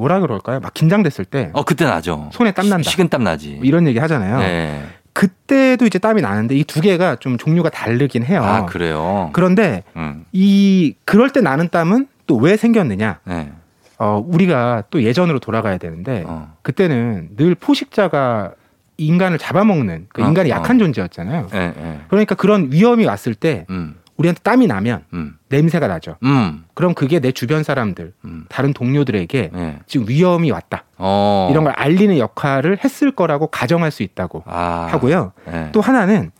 [0.00, 0.60] 뭐라 그럴까요?
[0.60, 2.30] 막 긴장됐을 때 어 그때 나죠.
[2.32, 2.88] 손에 땀 난다.
[2.88, 3.54] 식은 땀 나지.
[3.54, 4.38] 뭐 이런 얘기 하잖아요.
[4.38, 4.82] 네.
[5.12, 8.42] 그때도 이제 땀이 나는데 이 두 개가 좀 종류가 다르긴 해요.
[8.44, 9.30] 아 그래요.
[9.32, 10.24] 그런데 음.
[10.32, 13.18] 이 그럴 때 나는 땀은 또 왜 생겼느냐?
[13.24, 13.52] 네.
[13.98, 16.54] 어, 우리가 또 예전으로 돌아가야 되는데 어.
[16.62, 18.52] 그때는 늘 포식자가
[18.96, 20.56] 인간을 잡아먹는 그 어, 인간이 어.
[20.56, 21.48] 약한 존재였잖아요.
[21.50, 22.00] 네, 네.
[22.08, 23.96] 그러니까 그런 위험이 왔을 때 음.
[24.20, 25.36] 우리한테 땀이 나면 음.
[25.48, 26.16] 냄새가 나죠.
[26.22, 26.64] 음.
[26.74, 28.44] 그럼 그게 내 주변 사람들, 음.
[28.50, 29.78] 다른 동료들에게 네.
[29.86, 30.84] 지금 위험이 왔다.
[30.98, 31.48] 어.
[31.50, 34.88] 이런 걸 알리는 역할을 했을 거라고 가정할 수 있다고 아.
[34.90, 35.32] 하고요.
[35.50, 35.70] 네.
[35.72, 36.30] 또 하나는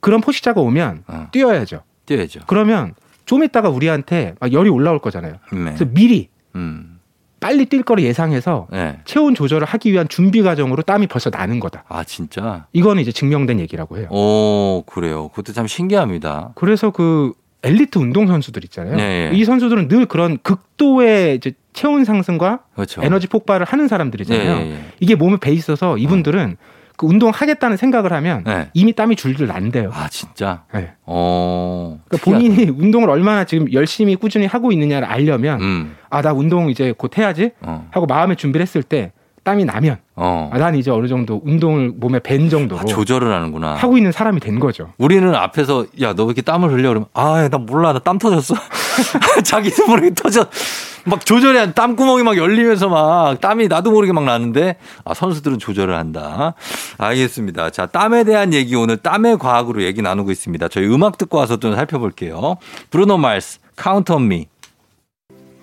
[0.00, 1.28] 그런 포식자가 오면 어.
[1.32, 1.82] 뛰어야죠.
[2.06, 2.40] 뛰어야죠.
[2.46, 2.94] 그러면
[3.24, 5.34] 좀 있다가 우리한테 막 열이 올라올 거잖아요.
[5.52, 5.64] 네.
[5.64, 6.93] 그래서 미리 음.
[7.44, 9.00] 빨리 뛸 거를 예상해서 네.
[9.04, 11.84] 체온 조절을 하기 위한 준비 과정으로 땀이 벌써 나는 거다.
[11.88, 12.64] 아 진짜.
[12.72, 14.06] 이거는 이제 증명된 얘기라고 해요.
[14.08, 15.28] 오 그래요.
[15.28, 16.52] 그것도 참 신기합니다.
[16.54, 18.96] 그래서 그 엘리트 운동 선수들 있잖아요.
[18.96, 19.36] 네, 네.
[19.36, 23.02] 이 선수들은 늘 그런 극도의 이제 체온 상승과 그렇죠.
[23.02, 24.58] 에너지 폭발을 하는 사람들이잖아요.
[24.60, 26.56] 네, 네, 이게 몸에 배 있어서 이분들은
[26.96, 28.68] 그 운동 하겠다는 생각을 하면 네.
[28.72, 29.90] 이미 땀이 줄줄 난대요.
[29.92, 30.62] 아 진짜.
[30.72, 30.92] 네.
[31.04, 31.98] 어.
[32.08, 35.96] 그러니까 본인이 운동을 얼마나 지금 열심히 꾸준히 하고 있느냐를 알려면 음.
[36.10, 37.88] 아나 운동 이제 곧 해야지 어.
[37.90, 40.48] 하고 마음의 준비를 했을 때 땀이 나면 어.
[40.52, 43.74] 아, 난 이제 어느 정도 운동을 몸에 밴 정도로 아, 조절을 하는구나.
[43.74, 44.92] 하고 있는 사람이 된 거죠.
[44.96, 48.54] 우리는 앞에서 야 너 왜 이렇게 땀을 흘려 그러면 아나 몰라 나 땀 터졌어.
[49.44, 50.46] 자기도 모르게 터져.
[51.04, 55.96] 막 조절이 안 땀구멍이 막 열리면서 막 땀이 나도 모르게 막 나는데 아 선수들은 조절을
[55.96, 56.54] 한다.
[56.98, 57.70] 알겠습니다.
[57.70, 60.68] 자 땀에 대한 얘기 오늘 땀의 과학으로 얘기 나누고 있습니다.
[60.68, 62.56] 저희 음악 듣고 와서 좀 살펴볼게요.
[62.90, 64.46] 브루노 마스 Count on Me.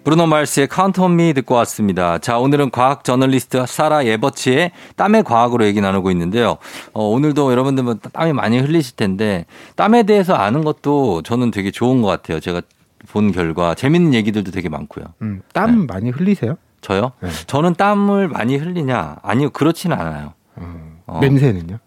[0.04, 2.18] 브루노 마스의 Count on Me 듣고 왔습니다.
[2.18, 6.58] 자, 오늘은 과학 저널리스트 사라 예버치의 땀의 과학으로 얘기 나누고 있는데요.
[6.94, 12.02] 어, 오늘도 여러분들 뭐 땀이 많이 흘리실 텐데 땀에 대해서 아는 것도 저는 되게 좋은
[12.02, 12.40] 것 같아요.
[12.40, 12.62] 제가
[13.10, 15.06] 본 결과 재밌는 얘기들도 되게 많고요.
[15.22, 16.58] 음, 땀 많이 흘리세요?
[16.82, 17.12] 저요?
[17.22, 17.30] 네.
[17.48, 19.18] 저는 땀을 많이 흘리냐?
[19.22, 20.34] 아니요, 그렇지는 않아요.
[20.56, 21.20] 어, 어.
[21.22, 21.78] 냄새는요?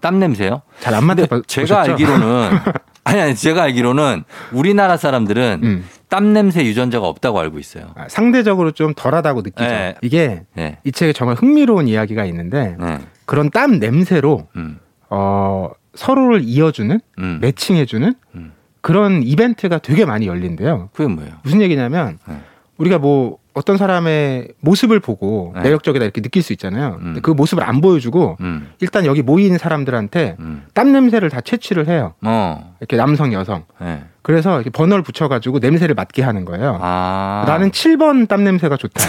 [0.00, 0.62] 땀 냄새요?
[0.80, 2.50] 잘 안 맡아 제가 알기로는
[3.04, 5.84] 아니 아니 제가 알기로는 우리나라 사람들은 음.
[6.08, 7.92] 땀 냄새 유전자가 없다고 알고 있어요.
[7.96, 9.64] 아, 상대적으로 좀 덜하다고 느끼죠.
[9.68, 9.94] 네.
[10.02, 10.78] 이게 네.
[10.84, 12.98] 이 책에 정말 흥미로운 이야기가 있는데 네.
[13.24, 14.78] 그런 땀 냄새로 음.
[15.10, 17.38] 어, 서로를 이어주는 음.
[17.40, 18.52] 매칭해주는 음.
[18.84, 20.90] 그런 이벤트가 되게 많이 열린대요.
[20.92, 21.32] 그게 뭐예요?
[21.42, 22.36] 무슨 얘기냐면 네.
[22.76, 25.62] 우리가 뭐 어떤 사람의 모습을 보고 네.
[25.62, 26.98] 매력적이다 이렇게 느낄 수 있잖아요.
[27.00, 27.18] 음.
[27.22, 28.68] 그 모습을 안 보여주고 음.
[28.80, 30.66] 일단 여기 모인 사람들한테 음.
[30.74, 32.12] 땀 냄새를 다 채취를 해요.
[32.20, 32.74] 어.
[32.78, 33.64] 이렇게 남성, 여성.
[33.80, 34.04] 네.
[34.20, 36.78] 그래서 이렇게 번호를 붙여가지고 냄새를 맡게 하는 거예요.
[36.82, 37.44] 아.
[37.46, 39.02] 나는 7번 땀 냄새가 좋다.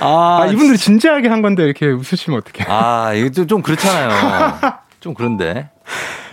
[0.00, 2.64] 아, 아, 이분들이 진지하게 한 건데 이렇게 웃으시면 어떡해.
[2.72, 4.08] 아, 이거 좀, 좀 그렇잖아요.
[5.00, 5.68] 좀 그런데.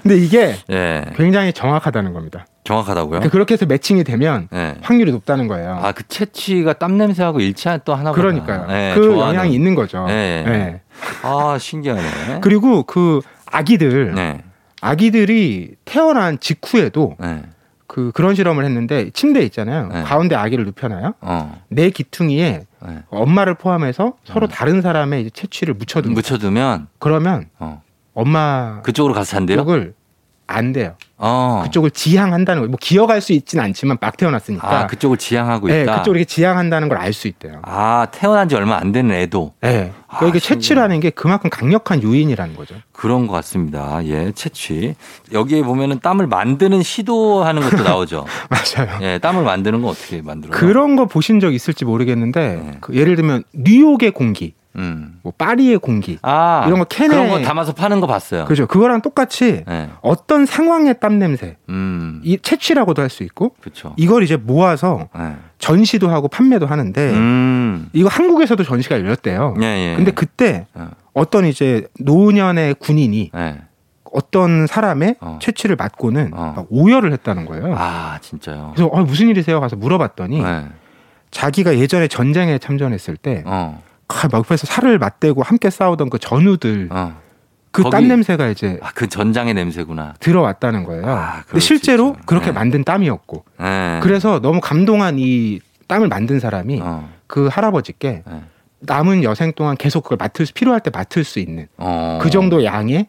[0.01, 1.05] 근데 이게 예.
[1.15, 2.45] 굉장히 정확하다는 겁니다.
[2.63, 3.19] 정확하다고요?
[3.19, 4.75] 그러니까 그렇게 해서 매칭이 되면 예.
[4.81, 5.79] 확률이 높다는 거예요.
[5.81, 8.11] 아, 그 채취가 땀 냄새하고 일치한 또 하나.
[8.11, 8.67] 그러니까요.
[8.69, 9.35] 예, 그 좋아하는.
[9.35, 10.05] 영향이 있는 거죠.
[10.09, 10.43] 예.
[10.45, 10.81] 네.
[11.23, 12.39] 아, 신기하네.
[12.41, 14.43] 그리고 그 아기들, 네.
[14.81, 17.41] 아기들이 태어난 직후에도 네.
[17.87, 19.87] 그 그런 실험을 했는데 침대 있잖아요.
[19.91, 20.03] 네.
[20.03, 21.15] 가운데 아기를 눕혀놔요.
[21.21, 21.61] 어.
[21.69, 22.97] 내 기퉁이에 네.
[23.09, 24.49] 엄마를 포함해서 서로 음.
[24.49, 26.13] 다른 사람의 이제 채취를 거예요.
[26.13, 27.81] 묻혀두면, 그러면 어.
[28.13, 29.57] 엄마 그쪽으로 가서 잔대요?
[29.57, 29.93] 쪽을
[30.51, 30.95] 안 돼요.
[31.19, 31.61] 어.
[31.65, 32.69] 그쪽을 지향한다는 거예요.
[32.71, 34.67] 뭐 기어갈 수 있진 않지만 막 태어났으니까.
[34.79, 35.99] 아, 그쪽을 지향하고 네, 있다.
[35.99, 37.59] 그쪽을 이렇게 지향한다는 걸 알 수 있대요.
[37.61, 39.93] 아, 태어난 지 얼마 안 되는 애도 네.
[40.07, 40.59] 아, 그러니까 이게 신기하네.
[40.61, 42.73] 채취라는 게 그만큼 강력한 요인이라는 거죠.
[42.93, 44.03] 그런 것 같습니다.
[44.05, 44.95] 예, 채취.
[45.31, 48.25] 여기에 보면은 땀을 만드는 시도하는 것도 나오죠.
[48.49, 48.97] 맞아요.
[49.03, 50.57] 예, 땀을 만드는 거 어떻게 만들어요?
[50.57, 52.71] 그런 거 보신 적 있을지 모르겠는데 네.
[52.81, 55.19] 그 예를 들면 뉴욕의 공기, 음.
[55.23, 58.45] 뭐 파리의 공기 아, 이런 거 캔에 그런 거 담아서 파는 거 봤어요.
[58.45, 58.67] 그죠.
[58.67, 59.89] 그거랑 똑같이 예.
[60.01, 62.21] 어떤 상황의 땀 냄새, 음.
[62.23, 63.93] 이 채취라고도 할 수 있고 그렇죠.
[63.97, 65.35] 이걸 이제 모아서 예.
[65.57, 67.89] 전시도 하고 판매도 하는데 음.
[67.93, 69.55] 이거 한국에서도 전시가 열렸대요.
[69.61, 69.95] 예, 예.
[69.95, 70.89] 근데 그때 어.
[71.13, 73.57] 어떤 이제 노년의 군인이 예.
[74.11, 75.39] 어떤 사람의 어.
[75.41, 76.53] 채취를 맡고는 어.
[76.55, 77.75] 막 오열을 했다는 거예요.
[77.77, 78.71] 아, 진짜요.
[78.75, 79.59] 그래서 어, 무슨 일이세요?
[79.59, 80.65] 가서 물어봤더니 예.
[81.31, 83.81] 자기가 예전에 전쟁에 참전했을 때 어.
[84.09, 87.15] 아, 막 옆에서 살을 맞대고 함께 싸우던 그 전우들 어.
[87.71, 90.15] 그 거기- 땀 냄새가 이제 아, 그 전장의 냄새구나.
[90.19, 91.05] 들어왔다는 거예요.
[91.07, 92.15] 아, 근데 수 실제로.
[92.25, 92.51] 그렇게 네.
[92.53, 93.99] 만든 땀이었고 예.
[94.01, 97.07] 그래서 너무 감동한 이 땀을 만든 사람이 어.
[97.27, 98.41] 그 할아버지께 예.
[98.81, 102.17] 남은 여생 동안 계속 그걸 맡을 수 필요할 때 맡을 수 있는 어.
[102.21, 103.07] 그 정도 양의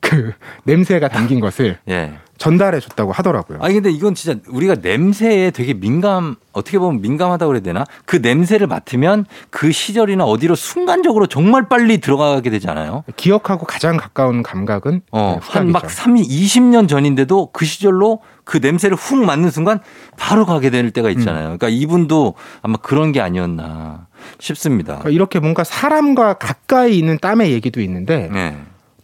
[0.00, 0.32] 그
[0.64, 2.12] 냄새가 담긴 것을 예.
[2.38, 3.58] 전달해 줬다고 하더라고요.
[3.60, 7.84] 아니 근데 이건 진짜 우리가 냄새에 되게 민감 어떻게 보면 민감하다고 그래야 되나?
[8.04, 13.04] 그 냄새를 맡으면 그 시절이나 어디로 순간적으로 정말 빨리 들어가게 되지 않아요?
[13.16, 16.02] 기억하고 가장 가까운 감각은 어, 네, 한막 후각이죠.
[16.02, 19.80] 3, 20년 전인데도 그 시절로 그 냄새를 훅 맡는 순간
[20.16, 21.44] 바로 가게 될 때가 있잖아요.
[21.44, 24.06] 그러니까 이분도 아마 그런 게 아니었나
[24.38, 24.94] 싶습니다.
[24.94, 28.56] 그러니까 이렇게 뭔가 사람과 가까이 있는 땀의 얘기도 있는데 네.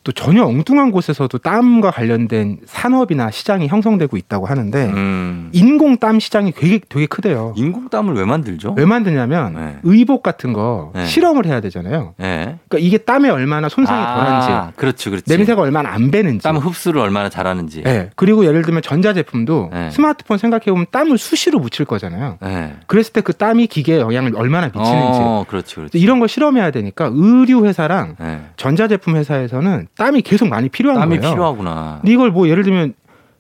[0.05, 5.49] 또 전혀 엉뚱한 곳에서도 땀과 관련된 산업이나 시장이 형성되고 있다고 하는데 음.
[5.53, 7.55] 인공 땀 시장이 되게 되게 크대요.
[7.57, 8.75] 인공 땀을 왜 만들죠?
[8.77, 9.77] 왜 만드냐면 네.
[9.85, 11.07] 의복 같은 거 네.
[11.07, 12.15] 실험을 해야 되잖아요.
[12.19, 12.59] 네.
[12.69, 15.31] 그러니까 이게 땀에 얼마나 손상이 덜한지, 아, 그렇지, 그렇지.
[15.31, 16.43] 냄새가 얼마나 안 배는지.
[16.43, 17.83] 땀 흡수를 얼마나 잘하는지.
[17.83, 18.11] 네.
[18.17, 19.91] 그리고 예를 들면 전자 제품도 네.
[19.91, 22.39] 스마트폰 생각해 보면 땀을 수시로 묻힐 거잖아요.
[22.43, 22.75] 네.
[22.87, 24.91] 그랬을 때 그 땀이 기계에 영향을 얼마나 미치는지
[25.23, 25.97] 어, 그렇지, 그렇지.
[25.99, 28.41] 이런 걸 실험해야 되니까 의류 회사랑 네.
[28.57, 31.35] 전자 제품 회사에서는 땀이 계속 많이 필요한 땀이 거예요.
[31.35, 31.99] 필요하구나.
[32.01, 32.95] 근데 이걸 뭐 예를 들면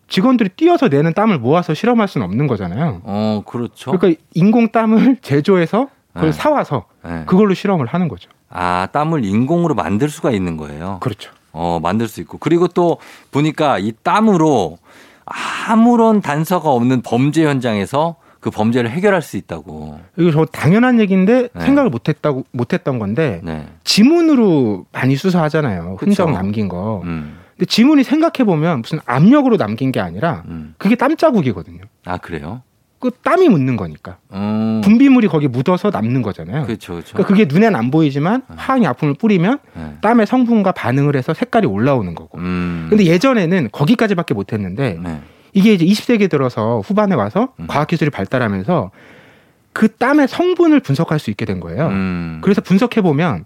[0.08, 3.00] 직원들이 뛰어서 내는 땀을 모아서 실험할 수는 없는 거잖아요.
[3.04, 3.92] 어, 그렇죠.
[3.92, 6.32] 그러니까 인공 땀을 제조해서 그걸 네.
[6.32, 7.24] 사와서 네.
[7.26, 8.28] 그걸로 실험을 하는 거죠.
[8.50, 10.98] 아, 땀을 인공으로 만들 수가 있는 거예요.
[11.00, 11.32] 그렇죠.
[11.52, 12.36] 어, 만들 수 있고.
[12.38, 12.98] 그리고 또
[13.30, 14.76] 보니까 이 땀으로
[15.24, 20.00] 아무런 단서가 없는 범죄 현장에서 그 범죄를 해결할 수 있다고.
[20.18, 21.64] 이거 저 당연한 얘기인데 네.
[21.64, 23.68] 생각을 못했다고 못했던 건데 네.
[23.84, 25.96] 지문으로 많이 수사하잖아요.
[26.00, 26.36] 흔적 그쵸.
[26.36, 27.02] 남긴 거.
[27.04, 30.74] 음, 근데 지문이 생각해 보면 무슨 압력으로 남긴 게 아니라 음.
[30.76, 31.82] 그게 땀 자국이거든요.
[32.04, 32.62] 아, 그래요?
[32.98, 34.80] 그 땀이 묻는 거니까 음.
[34.82, 36.66] 분비물이 거기 묻어서 남는 거잖아요.
[36.66, 37.12] 그렇죠, 그렇죠.
[37.12, 38.56] 그러니까 그게 눈엔 안 보이지만 네.
[38.58, 39.94] 화학 약품을 뿌리면 네.
[40.02, 42.38] 땀의 성분과 반응을 해서 색깔이 올라오는 거고.
[42.38, 42.88] 음.
[42.90, 45.20] 근데 예전에는 거기까지밖에 못했는데 네.
[45.52, 47.66] 이게 이제 20세기 들어서 후반에 와서 음.
[47.66, 48.90] 과학 기술이 발달하면서
[49.72, 51.86] 그 땀의 성분을 분석할 수 있게 된 거예요.
[51.88, 52.40] 음.
[52.42, 53.44] 그래서 분석해 보면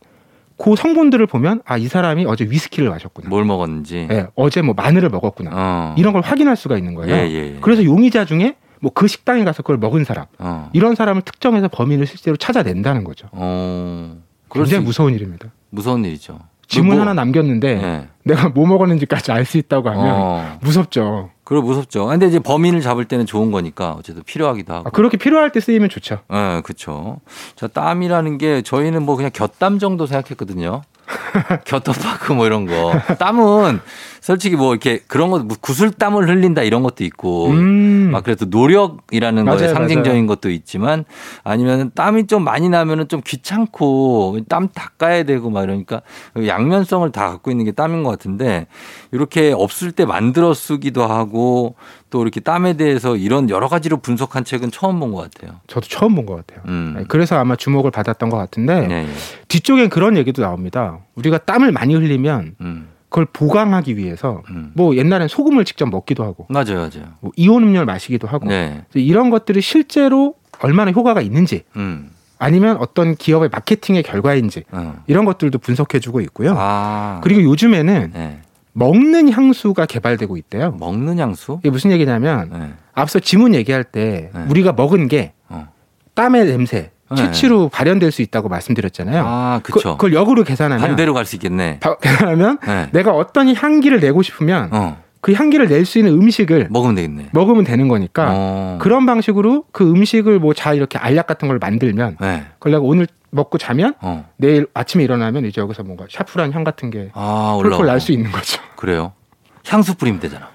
[0.58, 3.28] 그 성분들을 보면 아 이 사람이 어제 위스키를 마셨구나.
[3.28, 4.08] 뭘 먹었는지.
[4.10, 5.50] 예, 어제 뭐 마늘을 먹었구나.
[5.52, 5.94] 어.
[5.98, 7.14] 이런 걸 확인할 수가 있는 거예요.
[7.14, 7.58] 예, 예, 예.
[7.60, 10.70] 그래서 용의자 중에 뭐 그 식당에 가서 그걸 먹은 사람 어.
[10.72, 13.28] 이런 사람을 특정해서 범인을 실제로 찾아낸다는 거죠.
[13.32, 14.16] 어.
[14.52, 15.48] 굉장히 있- 무서운 일입니다.
[15.70, 16.38] 무서운 일이죠.
[16.68, 18.08] 지문 뭐- 하나 남겼는데 네.
[18.24, 20.58] 내가 뭐 먹었는지까지 알 수 있다고 하면 어.
[20.62, 21.30] 무섭죠.
[21.46, 22.06] 그래 무섭죠.
[22.06, 24.88] 근데 이제 범인을 잡을 때는 좋은 거니까 어쨌든 필요하기도 하고.
[24.88, 26.18] 아, 그렇게 필요할 때 쓰이면 좋죠.
[26.32, 27.20] 예, 그렇죠.
[27.54, 30.82] 자, 땀이라는 게 저희는 뭐 그냥 곁땀 정도 생각했거든요.
[31.64, 32.92] 겨터파크 뭐 이런 거.
[33.20, 33.78] 땀은
[34.26, 38.08] 솔직히 뭐 이렇게 그런 거뭐 구슬땀을 흘린다 이런 것도 있고 음.
[38.10, 40.26] 막 그래도 노력이라는 맞아요, 거에 상징적인 맞아요.
[40.26, 41.04] 것도 있지만
[41.44, 46.02] 아니면 땀이 좀 많이 나면은 좀 귀찮고 땀 닦아야 되고 막 이러니까
[46.44, 48.66] 양면성을 다 갖고 있는 게 땀인 것 같은데
[49.12, 51.76] 이렇게 없을 때 만들어 쓰기도 하고
[52.10, 55.60] 또 이렇게 땀에 대해서 이런 여러 가지로 분석한 책은 처음 본 것 같아요.
[55.68, 56.64] 저도 처음 본 것 같아요.
[56.66, 56.94] 음.
[56.98, 59.08] 네, 그래서 아마 주목을 받았던 것 같은데 예, 예.
[59.46, 60.98] 뒤쪽엔 그런 얘기도 나옵니다.
[61.14, 64.72] 우리가 땀을 많이 흘리면 음, 그걸 보강하기 위해서 음.
[64.74, 67.14] 뭐 옛날엔 소금을 직접 먹기도 하고 맞아요, 맞아요.
[67.20, 68.84] 뭐 이온 음료를 마시기도 하고 네.
[68.92, 72.10] 이런 것들이 실제로 얼마나 효과가 있는지 음.
[72.38, 75.02] 아니면 어떤 기업의 마케팅의 결과인지 어.
[75.06, 76.56] 이런 것들도 분석해주고 있고요.
[76.58, 77.22] 아.
[77.24, 78.40] 그리고 요즘에는 네.
[78.74, 80.76] 먹는 향수가 개발되고 있대요.
[80.78, 81.58] 먹는 향수?
[81.60, 82.74] 이게 무슨 얘기냐면 네.
[82.92, 84.44] 앞서 지문 얘기할 때 네.
[84.50, 85.68] 우리가 먹은 게 어.
[86.12, 86.90] 땀의 냄새, 네.
[87.14, 89.24] 채취로 발현될 수 있다고 말씀드렸잖아요.
[89.26, 89.96] 아, 그, 그쵸.
[89.96, 91.78] 걸 역으로 계산하면 반대로 갈 수 있겠네.
[91.80, 92.88] 바- 계산하면 네.
[92.92, 95.02] 내가 어떤 향기를 내고 싶으면 어.
[95.20, 97.28] 그 향기를 낼 수 있는 음식을 먹으면 되겠네.
[97.32, 98.78] 먹으면 되는 거니까 어.
[98.80, 102.44] 그런 방식으로 그 음식을 뭐 잘 이렇게 알약 같은 걸 만들면 네.
[102.54, 104.28] 그걸 내가 오늘 먹고 자면 어.
[104.36, 107.70] 내일 아침에 일어나면 이제 여기서 뭔가 샤프란 향 같은 게 아, 올라.
[107.70, 108.60] 폴폴 날수 있는 거죠.
[108.76, 109.12] 그래요.
[109.68, 110.48] 향수 뿌리면 되잖아.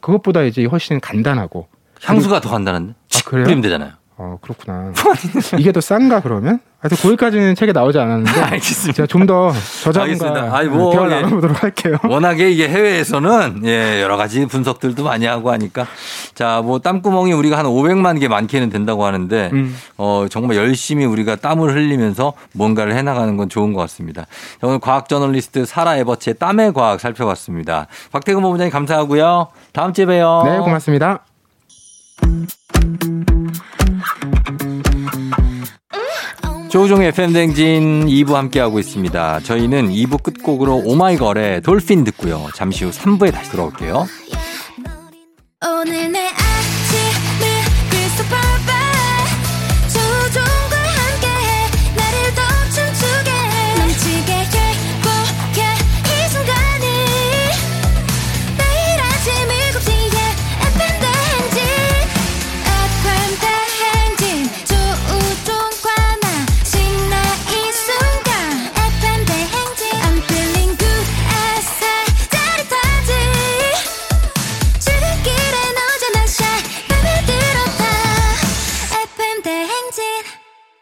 [0.00, 1.68] 그것보다 이제 훨씬 간단하고
[2.02, 2.94] 향수가 더 간단한데?
[3.08, 3.44] 칙 그래요?
[3.44, 3.92] 뿌리면 되잖아요.
[4.22, 4.92] 어 그렇구나.
[5.58, 6.60] 이게 더 싼가 그러면?
[6.80, 8.92] 하여튼 거기까지는 책에 나오지 않았는데 알겠습니다.
[8.96, 9.50] 제가 좀 더
[9.82, 10.54] 저자분과.
[10.54, 11.08] 아니, 뭐, 대화 예.
[11.22, 11.96] 나눠보도록 할게요.
[12.06, 15.86] 워낙에 이게 해외에서는 예, 여러 가지 분석들도 많이 하고 하니까
[16.34, 19.74] 자, 뭐 땀구멍이 우리가 한 500만 개 많게는 된다고 하는데 음.
[19.96, 24.26] 어, 정말 열심히 우리가 땀을 흘리면서 뭔가를 해 나가는 건 좋은 것 같습니다.
[24.60, 27.86] 자, 오늘 과학 저널리스트 사라 에버츠의 땀의 과학 살펴봤습니다.
[28.12, 29.48] 박태근 본부장님 감사하고요.
[29.72, 30.42] 다음 주에 봬요.
[30.44, 31.20] 네 고맙습니다.
[36.70, 39.40] 조우종의 FM댕진 2부 함께하고 있습니다.
[39.40, 42.46] 저희는 2부 끝곡으로 오마이걸의 돌핀 듣고요.
[42.54, 44.06] 잠시 후 3부에 다시 돌아올게요.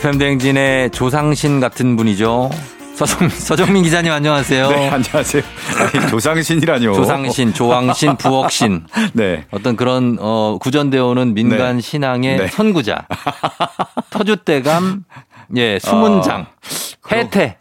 [0.00, 2.48] FM 대행진의 조상신 같은 분이죠.
[2.94, 4.68] 서정, 서정민 기자님 안녕하세요.
[4.70, 5.42] 네, 안녕하세요.
[6.08, 6.94] 조상신이라뇨.
[6.94, 9.44] 조상신, 조왕신, 부엌신 네.
[9.50, 11.82] 어떤 그런 어 구전되어 오는 민간 네.
[11.82, 12.46] 신앙의 네.
[12.46, 13.06] 선구자
[14.08, 15.04] 터줏대감
[15.56, 16.46] 예 수문장
[17.12, 17.58] 해태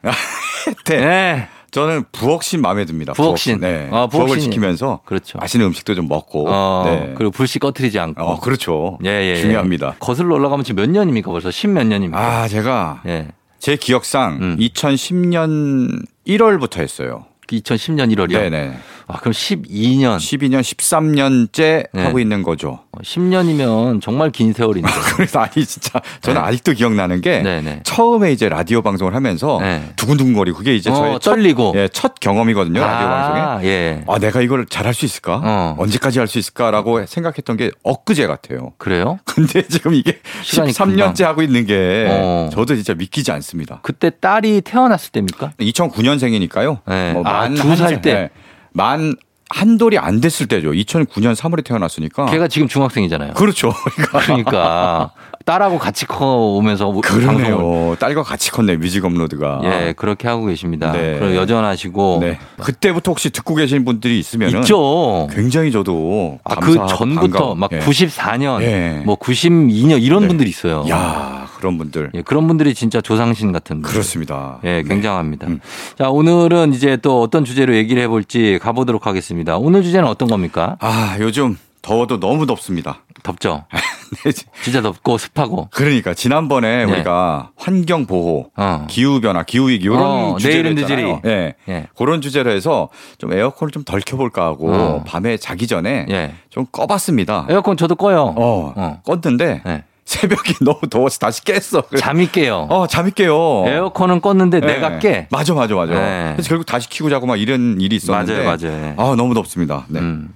[0.86, 0.98] 태.
[0.98, 3.14] 네 저는 부엌신 마음에 듭니다.
[3.14, 3.60] 부엌신.
[3.60, 3.90] 네.
[3.92, 6.46] 아, 부엌을 지키면서 그렇죠 맛있는 음식도 좀 먹고.
[6.50, 7.14] 어 네.
[7.18, 8.98] 그리고 불씨 꺼트리지 않고 어, 그렇죠.
[9.06, 9.36] 예, 예, 예.
[9.36, 9.96] 중요합니다.
[10.00, 13.28] 거슬러 올라가면 지금 몇 년입니까 벌써 10 몇 년입니까 아, 제가 예
[13.60, 14.58] 제 기억상 음.
[14.58, 17.26] 2010년 1월부터 했어요.
[17.48, 18.78] 2010년 1월이요 네네.
[19.12, 22.04] 아 그럼 12년 12년, 13년째 네.
[22.04, 22.82] 하고 있는 거죠.
[23.02, 26.48] 10년이면 정말 긴 세월인데 그래서 아니 진짜 저는 네.
[26.48, 29.82] 아직도 기억나는 게 네네 처음에 이제 라디오 방송을 하면서 네.
[29.96, 32.80] 두근두근거리고 그게 이제 어, 저의 첫, 떨리고 예, 첫 경험이거든요.
[32.80, 33.40] 라디오 방송에.
[33.40, 35.42] 아, 예 아, 내가 이걸 잘할 수 있을까?
[35.44, 35.76] 어.
[35.80, 38.74] 언제까지 할 수 있을까라고 생각했던 게 엊그제 같아요.
[38.78, 42.52] 그래요 근데 지금 이게 시간이 13년째 하고 있는 게 어.
[42.54, 43.80] 저도 진짜 믿기지 않습니다.
[43.82, 46.78] 그때 딸이 태어났을 때입니까 2009년생이니까요.
[46.88, 47.14] 네.
[47.14, 48.30] 뭐 아, 만 두살 한- 때.
[48.80, 48.84] 네.
[48.84, 50.72] 만 한 돌이 안 됐을 때죠.
[50.72, 52.28] 2009년 3월에 태어났으니까.
[52.28, 53.74] 걔가 지금 중학생이잖아요 그렇죠.
[53.96, 55.12] 그러니까 그러니까
[55.50, 57.96] 딸하고 같이 커오면서 뭐 그러네요.
[58.00, 59.62] 딸과 같이 컸네 뮤직 업로드가.
[59.64, 60.92] 예 그렇게 하고 계십니다.
[60.92, 61.18] 네.
[61.18, 62.38] 그리고 여전하시고 네.
[62.62, 65.28] 그때부터 혹시 듣고 계신 분들이 있으면은 있죠.
[65.32, 67.56] 굉장히 저도 아, 그 전부터 반가워.
[67.56, 67.80] 막 예.
[67.80, 69.02] 94년, 예.
[69.04, 70.28] 뭐 92년 이런 네.
[70.28, 70.86] 분들이 있어요.
[70.88, 73.92] 야 그런 분들 예, 그런 분들이 진짜 조상신 같은 분.
[73.92, 74.60] 그렇습니다.
[74.64, 74.84] 예, 네.
[74.84, 75.48] 굉장합니다.
[75.48, 75.60] 음.
[75.98, 79.58] 자, 오늘은 이제 또 어떤 주제로 얘기를 해볼지 가보도록 하겠습니다.
[79.58, 80.78] 오늘 주제는 어떤 겁니까?
[80.80, 83.00] 아 요즘 더워도 너무 덥습니다.
[83.24, 83.66] 덥죠.
[84.24, 84.32] 네,
[84.64, 85.68] 진짜 덥고 습하고.
[85.72, 86.92] 그러니까 지난번에 네.
[86.92, 88.86] 우리가 환경 보호, 어.
[88.90, 91.22] 기후 변화, 기후 위기 이런 어, 주제로 내일은 했잖아요.
[91.26, 91.56] 예.
[91.68, 91.88] 예.
[91.98, 95.04] 그런 주제로 해서 좀 에어컨을 좀 덜 켜볼까 하고 어.
[95.06, 96.34] 밤에 자기 전에 예.
[96.50, 97.48] 좀 꺼봤습니다.
[97.50, 98.34] 에어컨 저도 꺼요.
[98.38, 99.02] 어, 어.
[99.06, 99.84] 껐는데 네.
[100.06, 101.84] 새벽에 너무 더워서 다시 깼어.
[101.98, 102.68] 잠이 깨요.
[102.70, 103.64] 어 잠이 깨요.
[103.68, 104.74] 에어컨은 껐는데 네.
[104.74, 105.28] 내가 깨.
[105.30, 105.94] 맞아, 맞아, 맞아.
[105.94, 106.32] 네.
[106.34, 108.44] 그래서 결국 다시 키고 자고 막 이런 일이 있었는데.
[108.44, 108.94] 맞아요, 맞아요.
[108.98, 109.86] 아 너무 덥습니다.
[109.88, 110.00] 네.
[110.00, 110.34] 음.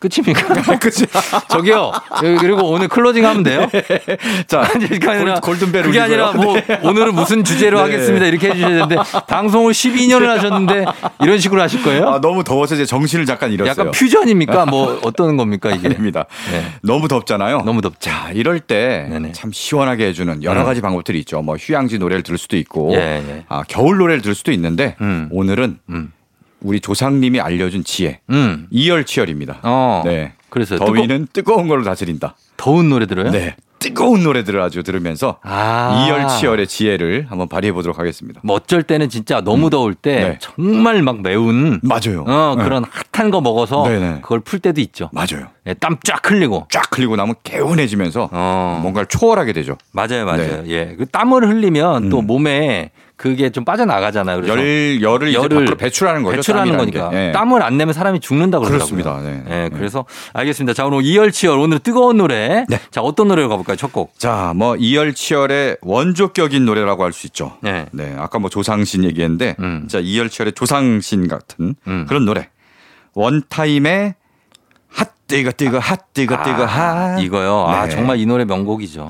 [0.00, 0.78] 끝입니까?
[0.80, 1.06] 그치.
[1.48, 1.92] 저기요.
[2.24, 3.68] 여기 그리고 오늘 클로징 하면 돼요?
[4.46, 6.00] 자, 아니, 그게 아니라 골- 골든벨 그게.
[6.00, 7.82] 아니라 뭐 오늘은 무슨 주제로 네.
[7.82, 8.96] 하겠습니다 이렇게 해주셔야 되는데
[9.28, 10.84] 방송을 12년을 하셨는데
[11.22, 12.08] 이런 식으로 하실 거예요?
[12.08, 13.70] 아, 너무 더워서 이제 정신을 잠깐 잃었어요.
[13.70, 14.66] 약간 퓨전입니까?
[14.66, 15.88] 뭐 어떤 겁니까 이게?
[15.88, 16.24] 아닙니다.
[16.50, 16.64] 네.
[16.82, 17.62] 너무 덥잖아요.
[17.62, 17.98] 너무 덥죠.
[18.00, 19.08] 자, 이럴 때.
[19.32, 20.64] 참 시원하게 해주는 여러 음.
[20.66, 21.42] 가지 방법들이 있죠.
[21.42, 23.44] 뭐 휴양지 노래를 들을 수도 있고, 예, 예.
[23.48, 25.28] 아, 겨울 노래를 들을 수도 있는데 음.
[25.30, 26.12] 오늘은 음.
[26.62, 28.66] 우리 조상님이 알려준 지혜 음.
[28.70, 29.60] 이열치열입니다.
[29.62, 30.02] 어.
[30.04, 30.32] 네.
[30.48, 31.54] 그래서 더위는 뜨거...
[31.54, 32.34] 운 걸로 다스린다.
[32.56, 33.30] 더운 노래 들어요?
[33.30, 33.54] 네.
[33.80, 36.04] 뜨거운 노래들을 아주 들으면서 아.
[36.06, 38.40] 이열치열의 지혜를 한번 발휘해 보도록 하겠습니다.
[38.44, 40.38] 뭐 어쩔 때는 진짜 너무 더울 때 네.
[40.38, 42.24] 정말 막 매운 맞아요.
[42.28, 42.64] 어, 네.
[42.64, 44.18] 그런 핫한 거 먹어서 네네.
[44.20, 45.08] 그걸 풀 때도 있죠.
[45.12, 45.48] 맞아요.
[45.66, 46.66] 예, 땀쫙 흘리고.
[46.70, 48.78] 쫙 흘리고 나면 개운해지면서 어.
[48.82, 49.78] 뭔가를 초월하게 되죠.
[49.92, 50.62] 맞아요, 맞아요.
[50.62, 50.64] 네.
[50.68, 50.94] 예.
[50.98, 52.26] 그 땀을 흘리면 또 음.
[52.26, 54.40] 몸에 그게 좀 빠져나가잖아요.
[54.40, 56.36] 그래서 열 열을, 열을 밖으로 배출하는 거죠.
[56.36, 57.10] 배출하는 거니까.
[57.10, 57.28] 게.
[57.28, 57.32] 예.
[57.32, 59.02] 땀을 안 내면 사람이 죽는다고 그러더라고요.
[59.02, 59.30] 그렇습니다.
[59.30, 59.44] 네.
[59.46, 59.76] 예, 네.
[59.76, 60.72] 그래서 알겠습니다.
[60.72, 62.64] 자, 오늘 이열치열 오늘 뜨거운 노래.
[62.66, 62.80] 네.
[62.90, 63.76] 자, 어떤 노래로 가볼까요?
[63.76, 64.18] 첫 곡.
[64.18, 67.58] 자, 뭐 이열치열의 원조격인 노래라고 할 수 있죠.
[67.60, 67.84] 네.
[67.92, 69.86] 네, 아까 뭐 조상신 얘기했는데, 음.
[69.86, 72.06] 자 이열치열의 조상신 같은 음.
[72.08, 72.48] 그런 노래.
[73.12, 74.14] 원타임의
[74.88, 77.20] 핫 뜨거 뜨거 핫 뜨거 뜨거 핫.
[77.20, 77.64] 이거요.
[77.66, 77.90] 아, 네.
[77.90, 79.08] 정말 이 노래 명곡이죠.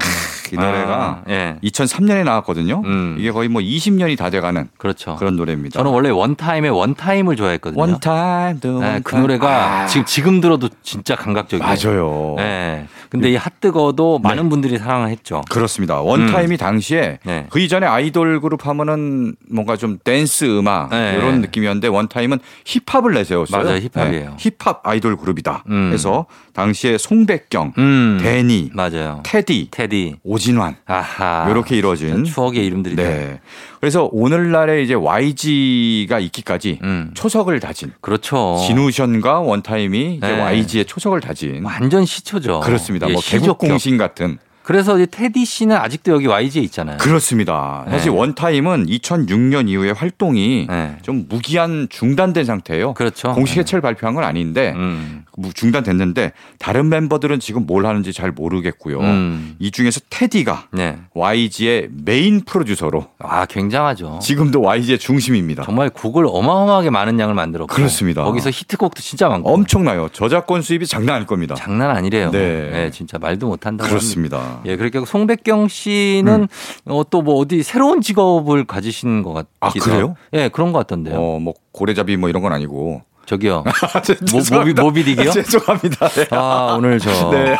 [0.53, 1.57] 이 노래가 아, 예.
[1.63, 2.83] 2003년에 나왔거든요.
[2.85, 3.17] 음.
[3.19, 5.17] 이게 거의 뭐 20년이 다 돼가는 그렇죠.
[5.17, 5.79] 그런 노래입니다.
[5.79, 7.81] 저는 원래 원타임의 원타임을 좋아했거든요.
[7.81, 9.87] 원타임 네, 그 노래가 아.
[9.87, 11.65] 지금 지금 들어도 진짜 감각적이에요.
[11.65, 12.35] 맞아요.
[12.37, 12.87] 네.
[13.11, 15.43] 근데 이 핫뜨거도 많은 분들이 사랑을 했죠.
[15.51, 16.01] 그렇습니다.
[16.01, 17.47] 원타임이 당시에 네.
[17.51, 21.15] 그 이전에 아이돌 그룹 하면은 뭔가 좀 댄스 음악 네.
[21.17, 23.63] 이런 느낌이었는데 원타임은 힙합을 내세웠어요.
[23.63, 23.81] 맞아요.
[23.81, 24.31] 힙합이에요.
[24.31, 24.37] 네.
[24.39, 25.65] 힙합 아이돌 그룹이다.
[25.69, 25.89] 음.
[25.91, 26.10] 그래서
[26.53, 28.19] 당시에 송백경, 음.
[28.23, 29.23] 데니, 맞아요.
[29.25, 30.17] 테디, 테디.
[30.23, 31.47] 오진환 아하.
[31.51, 32.97] 이렇게 이루어진 추억의 이름들이.
[32.97, 33.41] 네.
[33.81, 37.11] 그래서 오늘날에 이제 YG가 있기까지 음.
[37.15, 38.59] 초석을 다진 그렇죠.
[38.67, 40.41] 진우션과 원타임이 이제 네.
[40.41, 42.61] YG의 초석을 다진 완전 시초죠.
[42.61, 43.09] 그렇습니다.
[43.09, 43.41] 예, 뭐 시조격.
[43.41, 46.99] 개국 공신 같은 그래서 이 테디 씨는 아직도 여기 YG에 있잖아요.
[46.99, 47.85] 그렇습니다.
[47.89, 48.17] 사실 네.
[48.19, 50.97] 원타임은 2006년 이후에 활동이 네.
[51.03, 52.95] 좀 무기한 중단된 상태예요.
[52.95, 53.33] 그렇죠.
[53.33, 55.25] 공식 해체를 발표한 건 아닌데 음.
[55.37, 59.01] 무- 중단됐는데 다른 멤버들은 지금 뭘 하는지 잘 모르겠고요.
[59.01, 59.57] 음.
[59.59, 60.99] 이 중에서 테디가 네.
[61.15, 64.21] YG의 메인 프로듀서로 아, 굉장하죠.
[64.23, 65.65] 지금도 YG의 중심입니다.
[65.65, 68.23] 정말 곡을 어마어마하게 많은 양을 만들었고 그렇습니다.
[68.25, 70.11] 거기서 히트곡도 진짜 많고 엄청나요.
[70.13, 71.55] 저작권 수입이 장난 아닐 겁니다.
[71.57, 72.31] 장난 아니래요.
[72.31, 72.71] 네.
[72.71, 73.87] 네, 진짜 말도 못 한다.
[73.87, 74.50] 그렇습니다.
[74.65, 76.49] 예, 그렇게 송백경 씨는
[76.87, 80.01] 어, 또 뭐 어디 새로운 직업을 가지신 것 아, 같기도 그래요?
[80.03, 80.17] 하고.
[80.33, 81.17] 예, 그런 것 같던데요.
[81.19, 83.03] 어, 뭐 고래잡이 뭐 이런 건 아니고.
[83.27, 83.63] 저기요.
[84.33, 84.59] 모.
[84.59, 85.31] 모비, 모비딕이요?
[85.45, 86.09] 죄송합니다.
[86.09, 86.27] 네.
[86.33, 87.57] 아, 오늘 저 네.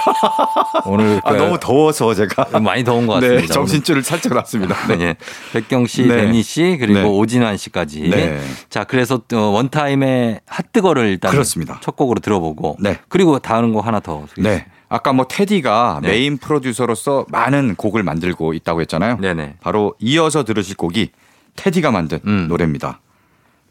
[0.85, 3.55] 오늘 아, 그 너무 더워서 제가 많이 더운 것 네, 같습니다.
[3.55, 4.75] 정신줄을 살짝 놨습니다.
[4.89, 4.97] 네.
[5.01, 5.17] 예.
[5.53, 6.23] 백경 씨, 네.
[6.23, 7.05] 데니 씨, 그리고 네.
[7.05, 8.09] 오진환 씨까지.
[8.11, 8.41] 네.
[8.69, 11.79] 자, 그래서 또 원타임의 핫뜨거를 일단 그렇습니다.
[11.83, 12.79] 첫 곡으로 들어보고.
[12.81, 12.99] 네.
[13.09, 14.25] 그리고 다음 곡 하나 더.
[14.39, 14.67] 네.
[14.91, 16.09] 아까 뭐 테디가 네.
[16.09, 19.19] 메인 프로듀서로서 많은 곡을 만들고 있다고 했잖아요.
[19.19, 19.59] 네네.
[19.61, 21.13] 바로 이어서 들으실 곡이
[21.55, 22.49] 테디가 만든 음.
[22.49, 23.01] 노래입니다.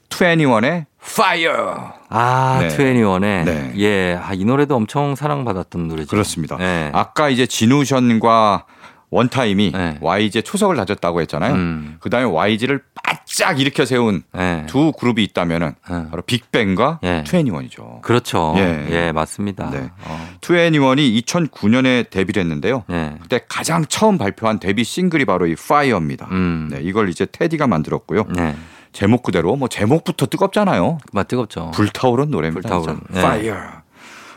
[0.08, 1.76] 2NE1의 Fire.
[2.08, 2.70] 아, 네.
[2.70, 3.74] 트웬티원의 네.
[3.78, 6.10] 예, 아, 이 노래도 엄청 사랑받았던 노래죠.
[6.10, 6.58] 그렇습니다.
[6.58, 6.90] 네.
[6.94, 8.66] 아까 이제 지누션과
[9.12, 9.98] 원타임이 네.
[10.02, 11.54] YG의 초석을 다졌다고 했잖아요.
[11.54, 11.98] 음.
[12.00, 14.66] 그 다음에 YG를 바짝 일으켜 세운 네.
[14.68, 16.10] 두 그룹이 있다면은 네.
[16.10, 17.24] 바로 빅뱅과 예.
[17.26, 18.02] 21이죠.
[18.02, 18.54] 그렇죠.
[18.58, 18.88] 예.
[18.92, 19.70] 예, 맞습니다.
[19.72, 19.90] 네.
[20.06, 20.30] 어.
[20.42, 22.84] 21이 2009년에 데뷔를 했는데요.
[22.88, 23.16] 네.
[23.22, 26.28] 그때 가장 처음 발표한 데뷔 싱글이 바로 이 Fire입니다.
[26.32, 26.70] 음.
[26.72, 28.26] 네, 이걸 이제 테디가 만들었고요.
[28.36, 28.56] 네.
[28.92, 30.98] 제목 그대로 뭐 제목부터 뜨겁잖아요.
[31.14, 31.72] 맞 뜨겁죠.
[31.72, 32.70] 불타오른 노래입니다.
[32.70, 33.02] 불타오른.
[33.08, 33.14] 진짜.
[33.14, 33.20] 네.
[33.20, 33.68] Fire.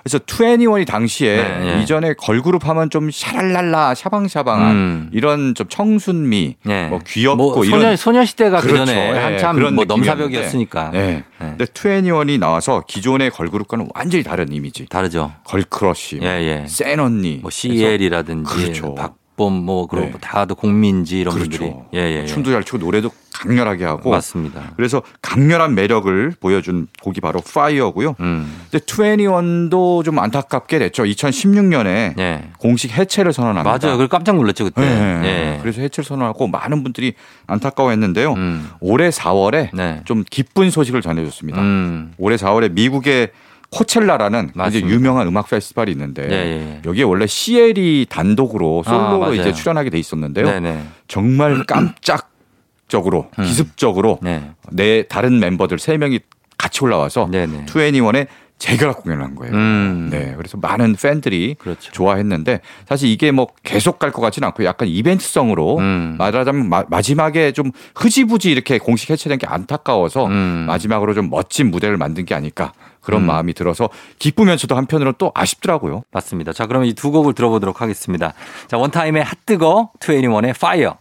[0.03, 1.83] 그래서 2NE1이 당시에 네, 네.
[1.83, 5.11] 이전에 걸그룹 하면 좀 샤랄랄라 샤방샤방한 음.
[5.13, 6.89] 이런 좀 청순미, 네.
[6.89, 8.87] 뭐 귀엽고 뭐 이런 소녀 소녀시대가 그 그렇죠.
[8.87, 9.85] 전에 예, 한참 그런 뭐.
[9.85, 10.91] 넘사벽이었으니까.
[10.91, 11.25] 네.
[11.39, 11.55] 네.
[11.57, 14.87] 근데 2NE1이 나와서 기존의 걸그룹과는 완전히 다른 이미지.
[14.87, 15.33] 다르죠.
[15.45, 16.27] girl crush, 예,
[16.63, 16.67] 예.
[16.69, 18.95] 센 언니, 뭐 CL이라든지 그렇죠.
[18.95, 20.19] 박봄 뭐 그리고 네.
[20.21, 21.51] 다라 공민지 이런 그렇죠.
[21.51, 22.27] 분들이 예, 예, 예.
[22.27, 24.73] 춤도 잘 추고 노래도 강렬하게 하고 맞습니다.
[24.77, 28.15] 그래서 강렬한 매력을 보여준 곡이 바로 Fire고요.
[28.21, 28.63] 음.
[28.71, 31.05] 근데 2NE1도 좀 안타깝게 됐죠.
[31.05, 32.51] 2016년에 예.
[32.59, 33.69] 공식 해체를 선언합니다.
[33.69, 33.97] 맞아요.
[33.97, 34.83] 그걸 깜짝 놀랐죠, 그때.
[34.83, 35.23] 네.
[35.25, 35.59] 예.
[35.61, 37.15] 그래서 해체를 선언하고 많은 분들이
[37.47, 38.33] 안타까워했는데요.
[38.35, 38.71] 음.
[38.81, 40.03] 올해 4월에 네.
[40.05, 41.61] 좀 기쁜 소식을 전해줬습니다.
[41.61, 42.13] 음.
[42.19, 43.31] 올해 4월에 미국의
[43.73, 44.89] 코첼라라는 이제 맞습니다.
[44.91, 46.81] 유명한 음악 페스티벌이 있는데 예.
[46.85, 49.35] 여기에 원래 시엘이 단독으로 아, 솔로로 맞아요.
[49.35, 50.47] 이제 출연하게 돼 있었는데요.
[50.47, 50.83] 네네.
[51.09, 53.45] 정말 깜짝적으로 음.
[53.45, 54.51] 기습적으로 네.
[54.71, 56.21] 내 다른 멤버들 세 명이
[56.59, 57.29] 같이 올라와서.
[57.67, 58.27] 투애니원의
[58.59, 59.53] 재결합 공연을 한 거예요.
[59.55, 60.09] 음.
[60.13, 61.91] 네, 그래서 많은 팬들이 그렇죠.
[61.91, 66.15] 좋아했는데 사실 이게 뭐 계속 갈 것 같지는 않고 약간 이벤트성으로 음.
[66.17, 70.67] 말하자면 마, 마지막에 좀 흐지부지 이렇게 공식 해체된 게 안타까워서 음.
[70.69, 73.27] 마지막으로 좀 멋진 무대를 만든 게 아닐까 그런 음.
[73.27, 76.03] 마음이 들어서 기쁘면서도 한편으로는 또 아쉽더라고요.
[76.13, 76.53] 맞습니다.
[76.53, 78.33] 자, 그러면 이 두 곡을 들어보도록 하겠습니다.
[78.69, 80.97] 자, 원타임의 핫뜨거, 투애니원의 파이어.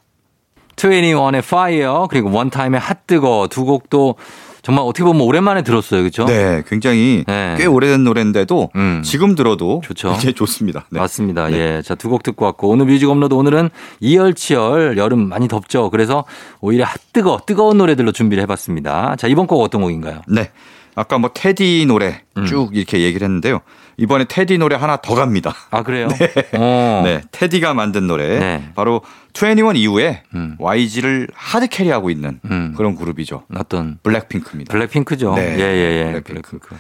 [0.76, 4.16] 투애니원의 Fire, 그리고 원타임의 핫뜨거 두 곡도
[4.64, 6.04] 정말 어떻게 보면 오랜만에 들었어요.
[6.04, 6.26] 그죠?
[6.26, 7.56] 네, 굉장히 네.
[7.58, 9.02] 꽤 오래된 노래인데도 음.
[9.04, 10.12] 지금 들어도 좋죠.
[10.12, 10.86] 굉장히 좋습니다.
[10.90, 11.00] 네.
[11.00, 11.50] 맞습니다.
[11.50, 11.58] 네.
[11.78, 11.82] 예.
[11.84, 13.70] 자, 두 곡 듣고 왔고, 오늘 뮤직 업로드 오늘은
[14.02, 15.90] 이열치열 여름 많이 덥죠.
[15.90, 16.26] 그래서
[16.62, 19.16] 오히려 핫 뜨거, 뜨거운 노래들로 준비를 해봤습니다.
[19.18, 20.22] 자, 이번 곡 어떤 곡인가요?
[20.28, 20.52] 네.
[21.02, 22.46] 아까 뭐 테디 노래 음.
[22.46, 23.62] 쭉 이렇게 얘기를 했는데요.
[23.98, 25.56] 이번에 테디 노래 하나 더 갑니다.
[25.72, 26.08] 아, 그래요?
[26.54, 27.02] 어.
[27.04, 28.72] 네, 테디가 만든 노래 네.
[28.76, 29.02] 바로
[29.34, 30.56] 2NE1 이후에 음.
[30.60, 32.76] YG를 hard carry하고 있는 음.
[32.78, 33.46] 그런 그룹이죠.
[33.56, 34.72] 어떤 블랙핑크입니다.
[34.72, 35.34] 블랙핑크죠.
[35.34, 35.56] 네.
[35.58, 36.22] 예, 예, 예.
[36.22, 36.76] 블랙핑크.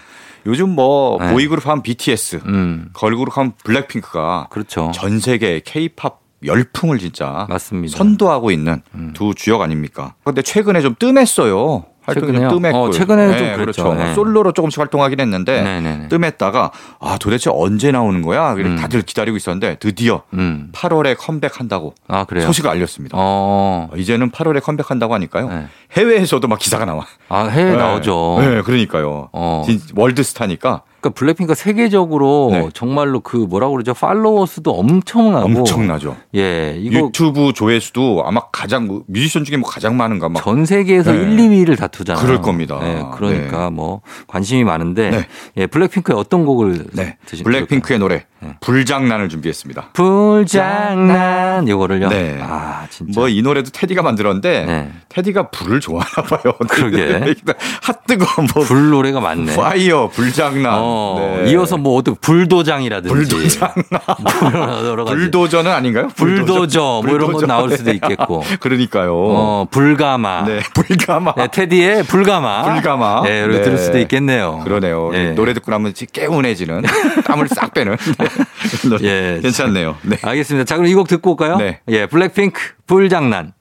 [0.45, 1.32] 요즘 뭐 네.
[1.32, 2.89] 보이그룹 하면 BTS, 음.
[2.93, 4.91] 걸그룹 하면 블랙핑크가 그렇죠.
[4.93, 7.97] 전 세계 K-팝 열풍을 진짜 맞습니다.
[7.97, 8.82] 선도하고 있는
[9.13, 10.13] 두 주역 아닙니까?
[10.24, 11.86] 근데 최근에 좀 뜸했어요.
[12.14, 12.49] 활동이 최근에요?
[12.49, 12.78] 좀 뜸했고.
[12.84, 13.84] 어, 최근에는 좀 그랬죠.
[13.84, 13.93] 그렇죠.
[14.03, 14.14] 네.
[14.14, 16.07] 솔로로 조금씩 활동하긴 했는데 네네네.
[16.09, 18.53] 뜸했다가 아 도대체 언제 나오는 거야?
[18.53, 18.76] 음.
[18.78, 20.70] 다들 기다리고 있었는데 드디어 음.
[20.74, 22.45] 8월에 컴백한다고 아, 그래요?
[22.45, 23.18] 소식을 알렸습니다.
[23.20, 23.89] 어.
[23.95, 25.49] 이제는 8월에 컴백한다고 하니까요.
[25.49, 25.66] 네.
[25.97, 27.05] 해외에서도 막 기사가 나와.
[27.30, 28.38] 아, 해외 나오죠.
[28.39, 29.30] 네, 그러니까요.
[29.34, 29.64] 어.
[29.66, 32.70] 진- 월드 스타니까 그러니까 블랙핑크가 세계적으로 네.
[32.76, 33.93] 정말로 그 뭐라고 그러죠?
[33.95, 36.16] 팔로워 수도 엄청나고 엄청나죠.
[36.36, 41.12] 예, 이거 유튜브 조회수도 아마 가장 뭐 뮤지션 중에 뭐 가장 많은가 막 전 세계에서
[41.12, 41.22] 네.
[41.22, 42.24] 1, 2위를 다투잖아요.
[42.24, 42.80] 그럴 겁니다.
[42.82, 45.28] 네, 그러니까 뭐 관심이 많은데 네.
[45.58, 47.18] 예, 블랙핑크의 어떤 곡을 네.
[47.26, 48.26] 드시 블랙핑크의 노래 네.
[48.60, 49.89] 불장난을 준비했습니다.
[49.94, 52.10] 불장난 요거를요.
[52.10, 52.39] 네.
[52.42, 53.12] 아, 진짜.
[53.20, 54.92] 뭐 이 노래도 테디가 만들었는데 네.
[55.10, 56.54] 테디가 불을 좋아하나 봐요.
[56.70, 57.34] 그러게.
[57.82, 59.56] 핫뜨거 뭐 불 노래가 많네.
[59.55, 60.74] Fire 불장난.
[60.76, 61.52] 어, 네.
[61.52, 63.74] 이어서 뭐 어떤 불도장이라든지 불도장.
[64.86, 65.16] 여러 가지.
[65.18, 66.08] 불도저는 아닌가요?
[66.16, 67.46] 불도저 뭐 이런 거 불도저.
[67.48, 68.44] 나올 수도 있겠고.
[68.60, 69.14] 그러니까요.
[69.16, 70.44] 어, 불가마.
[70.46, 71.34] 네, 불가마.
[71.36, 72.64] 네, 테디의 불가마.
[72.74, 73.22] 불가마.
[73.24, 73.62] 네, 네.
[73.62, 74.62] 들을 수도 있겠네요.
[74.64, 75.12] 그러네요.
[75.14, 75.32] 예.
[75.32, 76.84] 노래 듣고 나면 개운해지는
[77.26, 77.96] 땀을 싹 빼는.
[79.01, 79.39] 예.
[79.41, 79.97] 괜찮네요.
[80.03, 80.17] 네.
[80.21, 80.65] 알겠습니다.
[80.65, 81.57] 자, 그럼 이 곡 듣고 올까요?
[81.57, 81.79] 네.
[81.89, 83.53] 예, 블랙핑크, 불장난.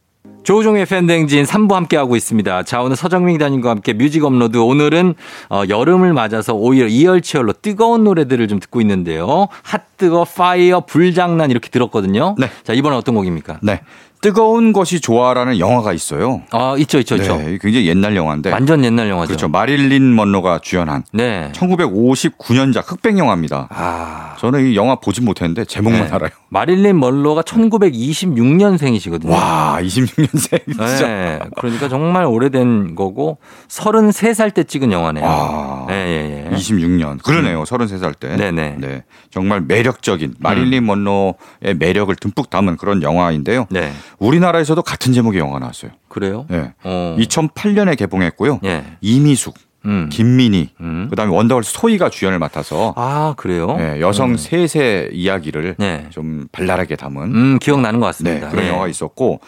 [0.43, 2.63] 조우종의 FM대행진 3부 함께하고 있습니다.
[2.63, 4.57] 자, 오늘 서정민 기자님과 함께 뮤직 업로드.
[4.57, 5.15] 오늘은
[5.51, 9.49] 어, 여름을 맞아서 오히려 이열치열로 뜨거운 노래들을 좀 듣고 있는데요.
[9.63, 12.37] 핫뜨거, 파이어, 불장난 이렇게 들었거든요.
[12.39, 12.51] 네.
[12.65, 13.59] 자, 이번엔 어떤 곡입니까?
[13.63, 13.83] 네.
[14.21, 16.43] 뜨거운 것이 좋아라는 영화가 있어요.
[16.51, 17.37] 아, 있죠, 있죠, 있죠.
[17.37, 18.51] 네, 굉장히 옛날 영화인데.
[18.53, 19.29] 완전 옛날 영화죠.
[19.29, 19.49] 그렇죠.
[19.49, 21.51] 마릴린 먼로가 주연한 네.
[21.55, 23.69] 1959년작 흑백 영화입니다.
[23.71, 24.35] 아.
[24.39, 26.11] 저는 이 영화 보진 못했는데 제목만 네.
[26.11, 26.31] 알아요.
[26.49, 29.31] 마릴린 먼로가 1926년생이시거든요.
[29.31, 30.65] 와, 26년생.
[30.67, 31.07] 진짜.
[31.07, 31.39] 네.
[31.57, 35.25] 그러니까 정말 오래된 거고 33살 때 찍은 영화네요.
[35.27, 35.87] 아.
[35.91, 36.57] 예, 예, 예.
[36.57, 37.23] 26년.
[37.23, 37.63] 그러네요.
[37.65, 38.37] 33살 때.
[38.37, 38.77] 네네.
[38.79, 39.05] 네.
[39.31, 41.35] 정말 매력적인 마릴린 먼로의
[41.79, 43.67] 매력을 듬뿍 담은 그런 영화인데요.
[43.71, 43.93] 네.
[44.21, 45.91] 우리나라에서도 같은 제목의 영화 나왔어요.
[46.09, 46.47] 그래요?
[46.49, 46.73] 네.
[46.85, 47.17] 어.
[47.19, 48.61] 2008년에 개봉했고요.
[48.65, 48.85] 예.
[49.01, 49.55] 이미숙,
[49.87, 50.09] 음.
[50.13, 51.07] 김민희, 음.
[51.09, 53.77] 그다음에 원더걸스 소희가 주연을 맡아서 아, 그래요?
[53.79, 54.37] 네, 여성 음.
[54.37, 56.07] 셋의 이야기를 네.
[56.11, 58.49] 좀 발랄하게 담은 음, 기억나는 것 네, 같습니다.
[58.51, 58.69] 그런 예.
[58.69, 59.41] 영화 가 있었고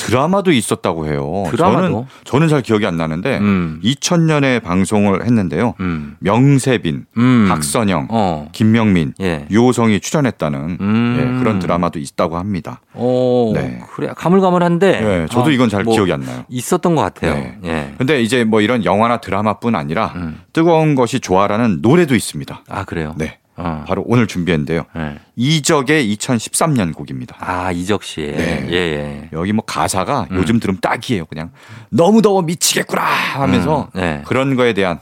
[0.00, 1.44] 드라마도 있었다고 해요.
[1.50, 1.80] 드라마도?
[1.86, 3.80] 저는 저는 잘 기억이 안 나는데 음.
[3.84, 5.74] 2000년에 방송을 했는데요.
[5.80, 6.16] 음.
[6.20, 7.46] 명세빈, 음.
[7.48, 8.48] 박선영, 어.
[8.52, 9.46] 김명민, 예.
[9.50, 11.16] 유호성이 출연했다는 음.
[11.18, 12.80] 예, 그런 드라마도 있다고 합니다.
[12.94, 13.52] 어.
[13.54, 13.80] 네.
[13.94, 15.00] 그래 가물가물한데.
[15.00, 16.44] 네, 저도 아, 이건 잘 뭐 기억이 안 나요.
[16.48, 17.34] 있었던 것 같아요.
[17.34, 17.58] 네.
[17.64, 17.94] 예.
[17.98, 20.40] 근데 이제 뭐 이런 영화나 드라마뿐 아니라 음.
[20.52, 22.62] 뜨거운 것이 좋아라는 노래도 있습니다.
[22.68, 23.14] 아, 그래요?
[23.16, 23.38] 네.
[23.60, 23.84] 어.
[23.86, 24.84] 바로 오늘 준비했는데요.
[24.94, 25.18] 네.
[25.36, 27.36] 이적의 2013년 곡입니다.
[27.40, 28.32] 아, 이적 씨의.
[28.36, 28.66] 네.
[28.70, 29.28] 예, 예.
[29.32, 30.36] 여기 뭐 가사가 음.
[30.36, 31.26] 요즘 들으면 딱이에요.
[31.26, 31.50] 그냥
[31.90, 34.22] 너무 더워 미치겠구나 하면서 음, 네.
[34.26, 35.00] 그런 거에 대한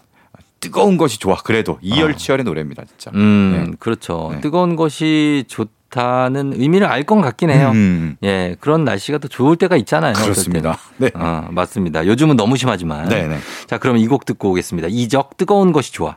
[0.60, 1.36] 뜨거운 것이 좋아.
[1.36, 3.10] 그래도 이열치열의 노래입니다, 진짜.
[3.14, 3.76] 음, 네.
[3.78, 4.30] 그렇죠.
[4.32, 4.40] 네.
[4.40, 7.70] 뜨거운 것이 좋 다는 의미를 알 것 같긴 해요.
[7.72, 10.12] 음, 예, 그런 날씨가 또 좋을 때가 있잖아요.
[10.12, 10.76] 그렇습니다.
[10.98, 11.10] 네.
[11.14, 12.06] 어, 맞습니다.
[12.06, 13.08] 요즘은 너무 심하지만.
[13.08, 13.38] 네, 네.
[13.66, 14.88] 자, 그럼 이곡 듣고 오겠습니다.
[14.90, 16.16] 이적 뜨거운 것이 좋아.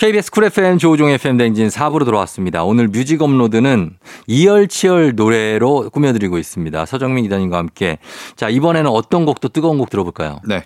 [0.00, 2.64] KBS 쿨 FM 조우종의 FM 대행진 4부로 돌아왔습니다.
[2.64, 3.98] 오늘 뮤직 업로드는
[4.28, 6.86] 이열치열 노래로 꾸며드리고 있습니다.
[6.86, 7.98] 서정민 기자님과 함께.
[8.34, 10.40] 자, 이번에는 어떤 곡도 뜨거운 곡 들어볼까요?
[10.48, 10.62] 네.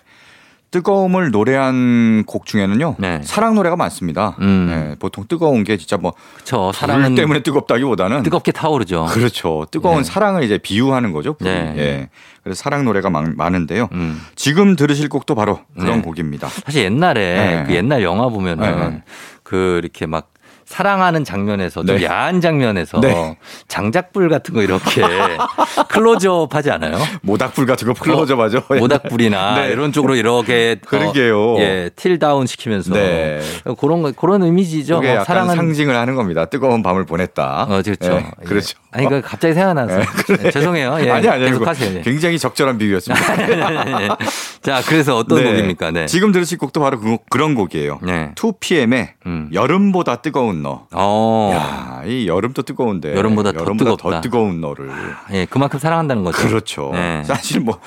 [0.71, 2.95] 뜨거움을 노래한 곡 중에는요.
[2.97, 3.21] 네.
[3.23, 4.35] 사랑 노래가 많습니다.
[4.39, 4.67] 음.
[4.69, 6.71] 네, 보통 뜨거운 게 진짜 뭐 그쵸.
[6.73, 9.05] 사랑 때문에 뜨겁다기보다는 뜨겁게 타오르죠.
[9.09, 9.65] 그렇죠.
[9.71, 10.03] 뜨거운 네.
[10.03, 11.35] 사랑을 이제 비유하는 거죠.
[11.39, 11.73] 네.
[11.77, 12.09] 예.
[12.43, 13.89] 그래서 사랑 노래가 많, 많은데요.
[13.93, 14.21] 음.
[14.35, 16.01] 지금 들으실 곡도 바로 그런 네.
[16.01, 16.47] 곡입니다.
[16.47, 17.63] 사실 옛날에 네.
[17.67, 19.01] 그 옛날 영화 보면은.
[19.43, 20.31] 그 이렇게 막
[20.65, 22.05] 사랑하는 장면에서 좀 네.
[22.05, 23.37] 야한 장면에서 네.
[23.67, 25.01] 장작불 같은 거 이렇게
[25.89, 26.97] 클로즈업 하지 않아요?
[27.21, 28.63] 모닥불 같은 거 클로즈업 하죠.
[28.79, 29.67] 모닥불이나 네.
[29.69, 31.59] 이런 쪽으로 이렇게 어, 그러게요.
[31.59, 33.41] 예, tilt down 시키면서 네.
[33.79, 34.97] 그런 거 그런 의미지죠.
[34.97, 36.45] 어, 약간 사랑은 상징을 하는 겁니다.
[36.45, 37.67] 뜨거운 밤을 보냈다.
[37.69, 38.13] 어, 그렇죠.
[38.13, 38.45] 예, 예.
[38.45, 38.77] 그렇죠.
[38.91, 40.01] 아니 그 갑자기 생각나서
[40.43, 40.97] 예, 죄송해요.
[41.01, 41.97] 예, 아니 아니 계속 이거 하세요.
[41.97, 42.01] 예.
[42.01, 44.15] 굉장히 적절한 비유였습니다.
[44.61, 45.51] 자, 그래서 어떤 네.
[45.51, 45.91] 곡입니까?
[45.91, 46.05] 네.
[46.07, 47.99] 지금 들으실 곡도 바로 그, 그런 곡이에요.
[48.01, 48.31] 네.
[48.35, 49.49] 2PM의 음.
[49.53, 50.87] 여름보다 뜨거운 너.
[50.91, 51.51] 어.
[51.53, 54.09] 야, 이 여름도 뜨거운데 여름보다 더 뜨겁다.
[54.09, 54.89] 더 뜨거운 너를.
[55.31, 56.37] 예, 그만큼 사랑한다는 거죠.
[56.47, 56.91] 그렇죠.
[56.93, 57.23] 네.
[57.23, 57.79] 사실 뭐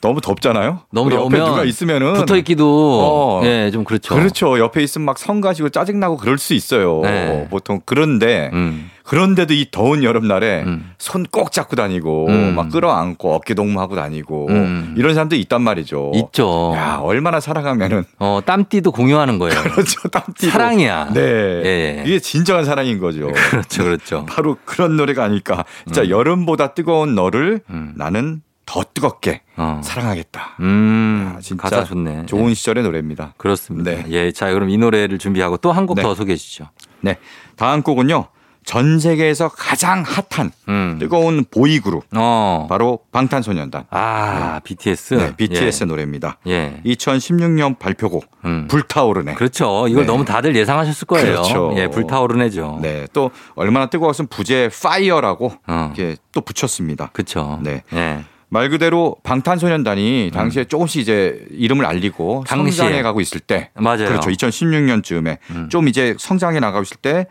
[0.00, 0.80] 너무 덥잖아요.
[0.92, 3.44] 너무 뭐 옆에 누가 있으면은 붙어 있기도 어.
[3.44, 4.14] 예, 좀 그렇죠.
[4.14, 4.58] 그렇죠.
[4.58, 7.00] 옆에 있으면 막 성가시고 짜증 나고 그럴 수 있어요.
[7.02, 7.48] 네.
[7.50, 8.90] 보통 그런데 음.
[9.10, 10.92] 그런데도 이 더운 여름날에 음.
[10.98, 12.54] 손꼭 잡고 다니고 음.
[12.54, 14.94] 막 끌어안고 어깨 동무하고 다니고 음.
[14.96, 16.12] 이런 사람도 있단 말이죠.
[16.14, 16.72] 있죠.
[16.76, 19.60] 야 얼마나 사랑하면은 어, 땀띠도 공유하는 거예요.
[19.74, 20.08] 그렇죠.
[20.10, 20.52] 땀띠고.
[20.52, 21.10] 사랑이야.
[21.12, 21.20] 네.
[21.20, 22.04] 예.
[22.06, 23.32] 이게 진정한 사랑인 거죠.
[23.50, 24.26] 그렇죠, 그렇죠.
[24.28, 25.64] 바로 그런 노래가 아닐까.
[25.86, 27.94] 진짜 여름보다 뜨거운 너를 음.
[27.96, 29.80] 나는 더 뜨겁게 어.
[29.82, 30.58] 사랑하겠다.
[30.60, 32.26] 음, 야, 진짜 가사 좋네.
[32.26, 33.34] 좋은 예, 시절의 노래입니다.
[33.38, 33.90] 그렇습니다.
[33.90, 34.04] 네.
[34.10, 36.14] 예, 자, 그럼 이 노래를 준비하고 또 한 곡 더 네.
[36.14, 36.68] 소개해 주시죠.
[37.00, 37.16] 네.
[37.56, 38.28] 다음 곡은요.
[38.64, 40.96] 전 세계에서 가장 핫한 음.
[41.00, 42.66] 뜨거운 보이 그룹 어.
[42.68, 43.84] 바로 방탄소년단.
[43.90, 45.14] 아, BTS.
[45.14, 45.84] 네, BTS 예.
[45.84, 46.38] 의 노래입니다.
[46.46, 46.80] 예.
[46.84, 48.66] 2016년 발표곡 음.
[48.68, 49.34] 불타오르네.
[49.34, 49.86] 그렇죠.
[49.88, 50.06] 이걸 네.
[50.06, 51.26] 너무 다들 예상하셨을 거예요.
[51.26, 51.74] 그렇죠.
[51.76, 52.78] 예, 불타오르네죠.
[52.82, 55.92] 네, 또 얼마나 뜨거웠으면 부제 Fire라고 어.
[55.96, 57.10] 이렇게 또 붙였습니다.
[57.12, 57.58] 그렇죠.
[57.62, 57.82] 네.
[57.92, 58.24] 예.
[58.52, 62.44] 말 그대로 방탄소년단이 당시에 조금씩 이제 이름을 알리고 음.
[62.44, 62.72] 당시에.
[62.72, 64.08] 성장해 가고 있을 때 맞아요.
[64.08, 64.28] 그렇죠.
[64.28, 65.68] 2016년쯤에 음.
[65.70, 67.26] 좀 이제 성장해 나가고 있을 때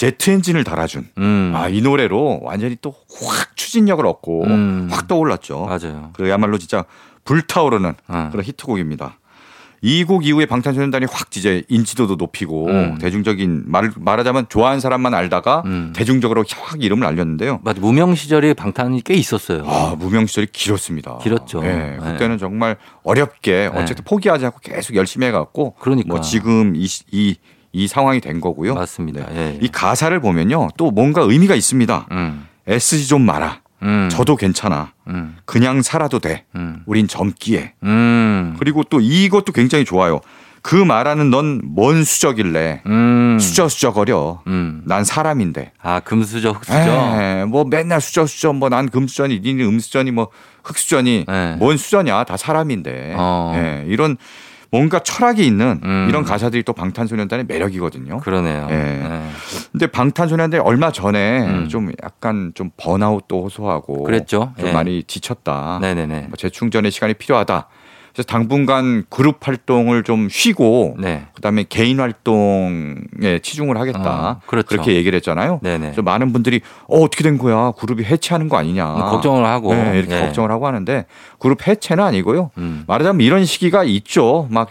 [0.00, 1.52] 제트 엔진을 달아준 음.
[1.54, 4.88] 아, 이 노래로 완전히 또 확 추진력을 얻고 음.
[4.90, 5.66] 확 떠올랐죠.
[5.66, 6.08] 맞아요.
[6.14, 6.84] 그야말로 진짜
[7.24, 8.28] 불타오르는 어.
[8.32, 9.18] 그런 히트곡입니다.
[9.82, 12.98] 이 곡 이후에 방탄소년단이 확 이제 인지도도 높이고 음.
[12.98, 15.92] 대중적인 말 말하자면 좋아하는 사람만 알다가 음.
[15.94, 17.60] 대중적으로 확 이름을 알렸는데요.
[17.62, 17.78] 맞아.
[17.80, 19.64] 무명 시절에 방탄이 꽤 있었어요.
[19.66, 21.18] 아, 무명 시절이 길었습니다.
[21.18, 21.60] 길었죠.
[21.64, 21.96] 예, 네.
[22.02, 23.78] 그때는 정말 어렵게 네.
[23.78, 26.08] 어쨌든 포기하지 않고 계속 열심히 해갖고 그러니까.
[26.08, 27.36] 뭐 지금 이, 이,
[27.72, 28.74] 이 상황이 된 거고요.
[28.74, 29.26] 맞습니다.
[29.28, 29.36] 네.
[29.54, 29.58] 예.
[29.60, 32.06] 이 가사를 보면요 또 뭔가 의미가 있습니다.
[32.10, 32.46] 음.
[32.68, 33.60] 애쓰지 좀 마라.
[33.82, 34.08] 음.
[34.10, 34.92] 저도 괜찮아.
[35.08, 35.36] 음.
[35.44, 36.44] 그냥 살아도 돼.
[36.54, 36.82] 음.
[36.86, 37.72] 우린 젊기에.
[37.82, 38.56] 음.
[38.58, 40.20] 그리고 또 이것도 굉장히 좋아요.
[40.62, 43.38] 그 말하는 넌 뭔 수저길래 음.
[43.40, 44.42] 수저수저거려.
[44.48, 44.82] 음.
[44.84, 45.72] 난 사람인데.
[45.80, 46.76] 아, 금수저, 흑수저.
[47.40, 50.28] 에이, 뭐 맨날 수저수저 뭐 난 금수저니 니는 음수저니 뭐
[50.62, 51.56] 흑수저니 네.
[51.58, 53.14] 뭔 수저냐 다 사람인데.
[53.16, 53.54] 어.
[53.56, 54.18] 예, 이런
[54.70, 56.06] 뭔가 철학이 있는 음.
[56.08, 58.18] 이런 가사들이 또 방탄소년단의 매력이거든요.
[58.18, 58.68] 그러네요.
[58.70, 58.74] 예.
[58.74, 59.22] 예.
[59.72, 61.68] 근데 방탄소년단이 얼마 전에 음.
[61.68, 64.52] 좀 약간 좀 번아웃도 호소하고 그랬죠.
[64.58, 64.72] 좀 예.
[64.72, 65.78] 많이 지쳤다.
[65.80, 66.26] 네네네.
[66.28, 67.66] 뭐 재충전의 시간이 필요하다.
[68.12, 71.26] 그래서 당분간 그룹 활동을 좀 쉬고 네.
[71.34, 74.30] 그다음에 개인 활동에 치중을 하겠다.
[74.30, 74.76] 어, 그렇죠.
[74.76, 75.60] 렇게 얘기를 했잖아요.
[75.62, 75.78] 네네.
[75.86, 77.72] 그래서 많은 분들이 어 어떻게 된 거야?
[77.72, 78.84] 그룹이 해체하는 거 아니냐?
[78.84, 79.74] 뭐 걱정을 하고.
[79.74, 80.20] 네, 이렇게 예.
[80.20, 81.06] 걱정을 하고 하는데
[81.38, 82.50] 그룹 해체는 아니고요.
[82.58, 82.84] 음.
[82.86, 84.46] 말하자면 이런 시기가 있죠.
[84.50, 84.70] 막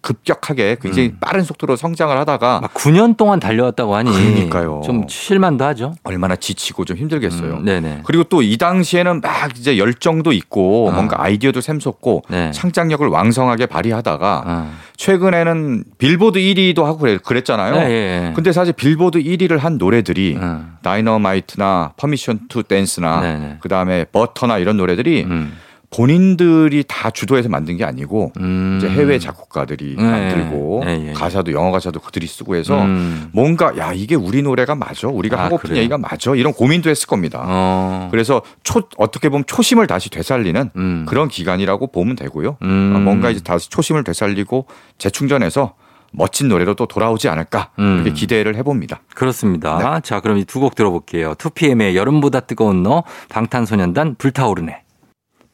[0.00, 2.62] 급격하게 굉장히 빠른 속도로 성장을 하다가 음.
[2.62, 4.10] 막 9년 동안 달려왔다고 하니.
[4.10, 4.80] 그러니까요.
[4.84, 5.94] 좀 쉴 만도 하죠.
[6.04, 7.54] 얼마나 지치고 좀 힘들겠어요.
[7.58, 8.00] 음, 네네.
[8.04, 10.92] 그리고 또 이 당시에는 막 이제 열정도 있고 어.
[10.92, 12.50] 뭔가 아이디어도 샘솟고 네.
[12.52, 14.72] 창작력을 왕성하게 발휘하다가 어.
[14.96, 17.74] 최근에는 빌보드 1위도 하고 그랬- 그랬잖아요.
[17.74, 18.32] 네, 예, 예.
[18.34, 20.64] 근데 사실 빌보드 1위를 한 노래들이 어.
[20.82, 23.56] 다이너마이트나 Permission to Dance나 네네.
[23.60, 25.56] 그다음에 버터나 이런 노래들이 음.
[25.90, 28.76] 본인들이 다 주도해서 만든 게 아니고 음.
[28.78, 30.02] 이제 해외 작곡가들이 네.
[30.02, 31.12] 만들고 예, 예.
[31.12, 33.28] 가사도 영어 가사도 그들이 쓰고 해서 음.
[33.32, 35.78] 뭔가 야 이게 우리 노래가 맞아 우리가 아, 하고픈 그래요?
[35.78, 37.42] 얘기가 맞아 이런 고민도 했을 겁니다.
[37.46, 38.08] 어.
[38.10, 41.06] 그래서 초 어떻게 보면 초심을 다시 되살리는 음.
[41.08, 42.58] 그런 기간이라고 보면 되고요.
[42.62, 42.92] 음.
[42.94, 44.66] 아, 뭔가 이제 다시 초심을 되살리고
[44.98, 45.74] 재충전해서
[46.12, 47.96] 멋진 노래로 또 돌아오지 않을까 음.
[47.96, 49.00] 이렇게 기대를 해봅니다.
[49.14, 49.78] 그렇습니다.
[49.94, 50.00] 네.
[50.02, 51.34] 자, 그럼 이 두 곡 들어볼게요.
[51.34, 54.82] 2PM의 여름보다 뜨거운 너, 방탄소년단 불타오르네.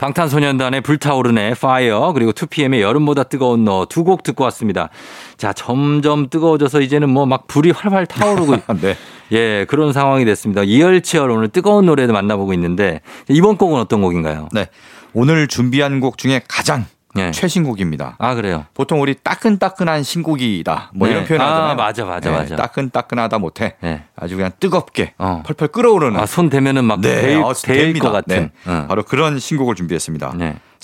[0.08, 4.90] 방탄소년단의 불타오르네, Fire, 그리고 2PM의 여름보다 뜨거운 너 두 곡 듣고 왔습니다.
[5.38, 8.96] 자, 점점 뜨거워져서 이제는 뭐 막 불이 활활 타오르고 네.
[9.32, 10.62] 예, 그런 상황이 됐습니다.
[10.62, 13.00] 이열치열 오늘 뜨거운 노래도 만나보고 있는데
[13.30, 14.50] 이번 곡은 어떤 곡인가요?
[14.52, 14.68] 네.
[15.14, 16.84] 오늘 준비한 곡 중에 가장
[17.14, 17.30] 네.
[17.30, 18.16] 최신곡입니다.
[18.18, 18.66] 아, 그래요.
[18.74, 20.90] 보통 우리 따끈따끈한 신곡이다.
[20.94, 21.14] 뭐 네.
[21.14, 21.70] 이런 표현 하잖아요.
[21.70, 22.56] 아, 맞아, 맞아, 맞아.
[22.56, 23.76] 따끈따끈하다 못해.
[23.80, 24.02] 네.
[24.16, 25.42] 아주 그냥 뜨겁게 어.
[25.46, 28.06] 펄펄 끓어오르는 아, 손 대면은 막 네, 데일, 어, 데일 됩니다.
[28.08, 28.50] 것 같은.
[28.64, 28.70] 네.
[28.70, 28.86] 응.
[28.88, 30.34] 바로 그런 신곡을 준비했습니다.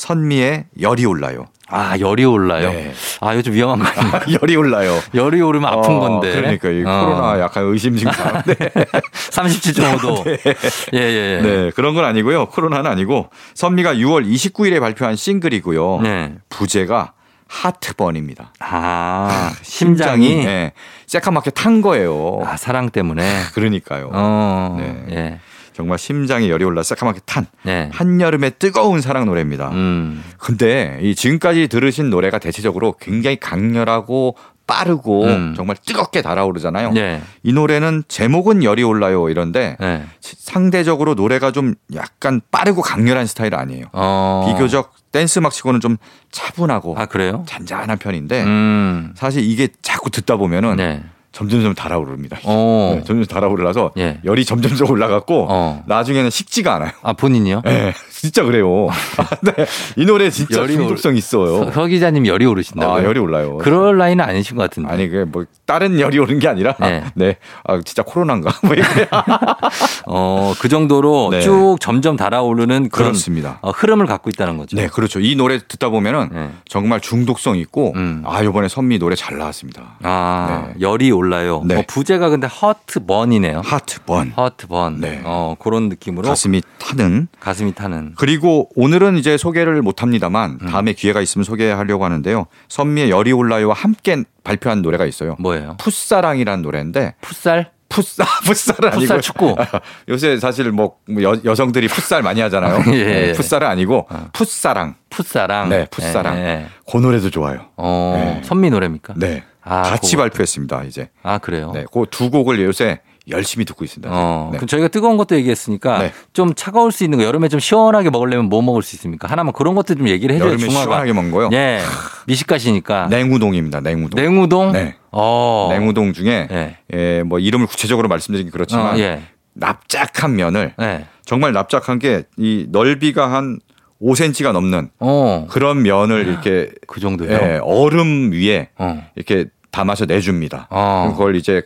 [0.01, 0.07] 네.
[0.07, 1.47] 선미의 열이 올라요.
[1.69, 2.71] 아, 열이 올라요.
[2.73, 2.93] 네.
[3.21, 4.25] 아, 좀 위험한 거 아닙니까?
[4.43, 4.99] 열이 올라요.
[5.15, 6.33] 열이 오르면 아픈 어, 건데.
[6.33, 7.05] 그러니까 이 어.
[7.05, 8.43] 코로나 약간 의심 증상.
[8.47, 8.55] 네.
[8.55, 10.27] 37.5도.
[10.27, 11.41] 예, 예, 예.
[11.43, 12.47] 네, 그런 건 아니고요.
[12.47, 16.01] 코로나는 아니고 선미가 6월 29일에 발표한 싱글이고요.
[16.03, 16.35] 네.
[16.49, 17.13] 부제가
[17.47, 18.53] 하트번입니다.
[18.61, 20.45] 아, 심장이.
[20.45, 20.73] 네,
[21.07, 22.41] 새까맣게 탄 거예요.
[22.45, 23.43] 아, 사랑 때문에.
[23.55, 24.11] 그러니까요.
[24.13, 24.77] 어.
[24.79, 25.05] 네.
[25.11, 25.41] 예.
[25.81, 27.89] 정말 심장이 열이 올라 새까맣게 탄 네.
[27.95, 29.71] 한여름의 뜨거운 사랑 노래입니다.
[29.71, 30.23] 음.
[30.37, 35.55] 근데 이 지금까지 들으신 노래가 대체적으로 굉장히 강렬하고 빠르고 음.
[35.57, 36.93] 정말 뜨겁게 달아오르잖아요.
[36.93, 37.23] 네.
[37.43, 40.05] 이 노래는 제목은 열이 올라요 이런데 네.
[40.21, 43.87] 상대적으로 노래가 좀 약간 빠르고 강렬한 스타일 아니에요.
[43.95, 44.53] 어.
[44.53, 45.97] 비교적 댄스 음악 치고는 좀
[46.31, 47.07] 차분하고 아?
[47.47, 49.15] 잔잔한 편인데 음.
[49.17, 51.03] 사실 이게 자꾸 듣다 보면은 네.
[51.33, 52.39] 점점점 달아오릅니다.
[52.45, 52.95] 어.
[52.97, 54.19] 네, 점점 달아올라서 예.
[54.25, 55.83] 열이 점점점 올라갔고 어.
[55.87, 56.91] 나중에는 식지가 않아요.
[57.03, 57.63] 아, 본인이요?
[57.65, 58.89] 네, 진짜 그래요.
[59.17, 59.53] 아, 네,
[59.97, 61.65] 이 노래 진짜 열이 중독성 있어요.
[61.67, 62.97] 서, 서 기자님 열이 오르신다고요?
[62.97, 63.59] 아, 열이 올라요.
[63.59, 64.91] 그럴 나이는 아니신 것 같은데.
[64.93, 67.05] 아니 그 뭐 다른 열이 오른 게 아니라 네.
[67.15, 69.09] 네, 아 진짜 코로나인가 뭐 이렇게
[70.07, 71.41] 어, 그 정도로 네.
[71.41, 73.59] 쭉 점점 달아오르는 그런 그렇습니다.
[73.63, 74.77] 어, 흐름을 갖고 있다는 거죠.
[74.77, 75.21] 네, 그렇죠.
[75.21, 76.51] 이 노래 듣다 보면은 네.
[76.69, 78.23] 정말 중독성 있고 음.
[78.27, 79.99] 아 이번에 선미 노래 잘 나왔습니다.
[80.03, 80.75] 아, 네.
[80.81, 81.63] 열이 올라요.
[81.65, 81.77] 네.
[81.77, 83.63] 어, 부제가 근데 Heart burn이네요.
[83.65, 85.01] Heart burn heart burn.
[85.01, 85.21] 네.
[85.25, 88.15] 어, 그런 느낌으로 가슴이 타는 가슴이 타는.
[88.17, 90.69] 그리고 오늘은 이제 소개를 못 합니다만 음.
[90.69, 92.47] 다음에 기회가 있으면 소개하려고 하는데요.
[92.69, 95.37] 선미의 열이 올라요와 함께 발표한 노래가 있어요.
[95.39, 95.77] 뭐예요?
[95.79, 97.71] 풋사랑이라는 노래인데 풋살?
[97.91, 99.57] 풋사 풋살은 아니고 풋살 축구.
[100.09, 102.85] 요새 사실 뭐 여, 여성들이 풋살 많이 하잖아요.
[102.95, 103.05] 예, 예.
[103.05, 104.95] 네, 풋살은 아니고 풋사랑.
[105.11, 105.69] 풋사랑.
[105.69, 106.39] 네, 풋사랑.
[106.39, 106.67] 예, 예.
[106.91, 107.67] 그 노래도 좋아요.
[107.77, 108.43] 어, 네.
[108.47, 109.15] 선미 노래입니까?
[109.17, 109.43] 네.
[109.63, 110.23] 아, 같이 그거.
[110.25, 111.11] 발표했습니다, 이제.
[111.23, 111.71] 아, 그래요?
[111.75, 111.85] 네.
[111.93, 114.09] 그 두 곡을 요새 열심히 듣고 있습니다.
[114.13, 114.59] 어, 네.
[114.59, 116.13] 그럼 저희가 뜨거운 것도 얘기했으니까 네.
[116.33, 119.29] 좀 차가울 수 있는 거 여름에 좀 시원하게 먹으려면 뭐 먹을 수 있습니까?
[119.29, 120.49] 하나만 그런 것도 좀 얘기를 해줘요.
[120.49, 120.83] 여름에 중화가.
[120.85, 121.51] 시원하게 먹는 거요.
[121.53, 121.81] 예,
[122.27, 123.07] 미식가시니까.
[123.09, 123.81] 냉우동입니다.
[123.81, 124.21] 냉우동.
[124.21, 124.73] 냉우동.
[124.73, 124.97] 네.
[125.13, 125.69] 어.
[125.71, 126.77] 냉우동 중에 예.
[126.93, 129.23] 예, 뭐 이름을 구체적으로 말씀드리긴 그렇지만 어, 예.
[129.55, 131.07] 납작한 면을 예.
[131.25, 133.59] 정말 납작한 게 이 넓이가 한
[134.01, 135.47] 5cm가 넘는 어.
[135.51, 137.31] 그런 면을 이렇게 그 정도요.
[137.31, 139.05] 예, 얼음 위에 어.
[139.15, 140.69] 이렇게 담아서 내줍니다.
[140.71, 141.11] 어.
[141.13, 141.63] 그걸 이제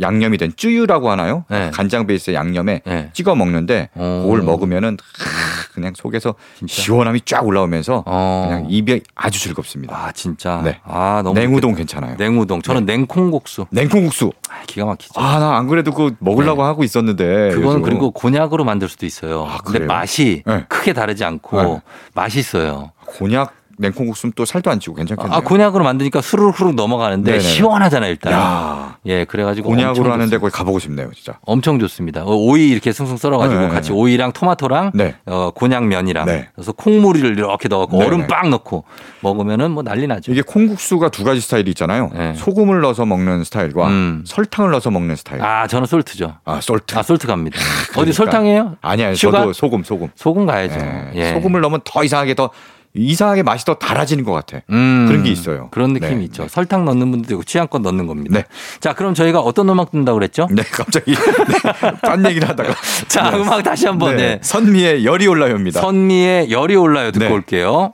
[0.00, 1.44] 양념이 된 쭈유라고 하나요?
[1.48, 1.70] 네.
[1.72, 3.10] 간장 베이스의 양념에 네.
[3.12, 4.22] 찍어 먹는데 어.
[4.24, 6.74] 그걸 먹으면은 하, 그냥 속에서 진짜?
[6.82, 8.46] 시원함이 쫙 올라오면서 어.
[8.48, 9.94] 그냥 입에 아주 즐겁습니다.
[9.96, 10.60] 아, 진짜.
[10.64, 10.80] 네.
[10.84, 11.76] 아, 너무 냉우동 좋겠다.
[11.76, 12.16] 괜찮아요.
[12.18, 12.62] 냉우동.
[12.62, 13.66] 저는 냉콩국수.
[13.70, 14.32] 냉콩국수.
[14.50, 15.20] 아, 기가 막히죠.
[15.20, 17.50] 아, 나 안 그래도 그거 먹으려고 하고 있었는데.
[17.50, 17.82] 그거는 요즘.
[17.82, 19.46] 그리고 곤약으로 만들 수도 있어요.
[19.48, 19.86] 아, 근데?
[19.86, 20.64] 맛이 네.
[20.68, 21.80] 크게 다르지 않고 네.
[22.14, 22.92] 맛있어요.
[23.06, 25.36] 곤약 냉콩국수는 또 살도 안 찌고 괜찮겠네요.
[25.36, 27.48] 아, 곤약으로 만드니까 수르륵 넘어가는데 네네네.
[27.48, 28.32] 시원하잖아요, 일단.
[28.32, 30.38] 야, 예, 그래가지고 곤약으로 하는데.
[30.38, 31.38] 거기 가보고 싶네요, 진짜.
[31.44, 32.24] 엄청 좋습니다.
[32.24, 33.94] 어, 오이 이렇게 숭숭 썰어가지고 네, 네, 같이 네.
[33.96, 35.16] 오이랑 토마토랑 네.
[35.26, 36.48] 어, 곤약면이랑 네.
[36.54, 38.26] 그래서 콩물을 이렇게 넣고 네, 얼음 네.
[38.26, 38.84] 빵 넣고
[39.20, 40.32] 먹으면은 뭐 난리 나죠.
[40.32, 42.10] 이게 콩국수가 두 가지 스타일이 있잖아요.
[42.14, 42.34] 네.
[42.34, 44.24] 소금을 넣어서 먹는 스타일과 음.
[44.26, 45.42] 설탕을 넣어서 먹는 스타일.
[45.42, 46.36] 아, 아, 저는 salt죠.
[46.60, 46.98] Salt.
[46.98, 47.58] 아, salt 갑니다.
[47.58, 48.12] 어디 그러니까.
[48.14, 48.76] 설탕이에요?
[48.82, 49.38] 아니, 아니, sugar?
[49.40, 50.08] 저도 소금, 소금.
[50.14, 50.78] 소금 가야죠.
[50.78, 51.10] 예.
[51.14, 51.32] 예.
[51.32, 52.50] 소금을 넣으면 더 이상하게 더
[52.96, 54.60] 이상하게 맛이 더 달아지는 것 같아.
[54.70, 55.68] 음, 그런 게 있어요.
[55.70, 56.42] 그런 느낌이 네, 있죠.
[56.44, 56.48] 네.
[56.48, 58.38] 설탕 넣는 분들도 있고 취향껏 넣는 겁니다.
[58.38, 58.44] 네.
[58.80, 60.48] 자, 그럼 저희가 어떤 음악 듣는다고 그랬죠?
[60.50, 62.74] 네, 갑자기 네, 딴 얘기를 하다가.
[63.08, 63.38] 자, 네.
[63.38, 64.38] 음악 다시 한번 네.
[64.42, 65.80] 선미의 열이 올라요입니다.
[65.80, 67.32] 선미의 열이 올라요 듣고 네.
[67.32, 67.92] 올게요.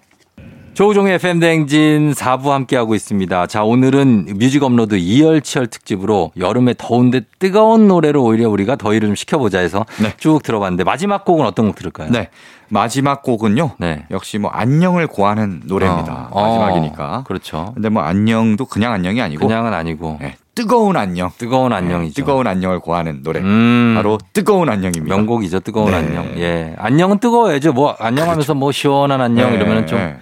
[0.74, 3.46] 조우종의 FM대행진 4부 함께하고 있습니다.
[3.46, 9.58] 자, 오늘은 뮤직 업로드 이열치열 특집으로 여름에 더운데 뜨거운 노래로 오히려 우리가 더위를 좀 식혀보자
[9.58, 10.14] 해서 네.
[10.16, 12.10] 쭉 들어봤는데 마지막 곡은 어떤 곡 들을까요?
[12.10, 12.30] 네.
[12.72, 13.72] 마지막 곡은요.
[13.78, 14.06] 네.
[14.10, 16.28] 역시 뭐 안녕을 고하는 노래입니다.
[16.30, 17.18] 어, 마지막이니까.
[17.18, 17.72] 어, 그렇죠.
[17.74, 21.30] 근데 뭐 안녕도 그냥 안녕이 아니고 그냥은 아니고 네, 뜨거운 안녕.
[21.36, 22.14] 뜨거운 안녕이죠.
[22.14, 23.40] 네, 뜨거운 안녕을 고하는 노래.
[23.40, 23.92] 음.
[23.94, 25.14] 바로 뜨거운 안녕입니다.
[25.14, 25.60] 명곡이죠.
[25.60, 25.98] 뜨거운 네.
[25.98, 26.24] 안녕.
[26.38, 26.74] 예.
[26.78, 27.74] 안녕은 뜨거워야죠.
[27.74, 30.16] 뭐 안녕하면서 뭐 시원한 안녕 네, 이러면은 좀 네.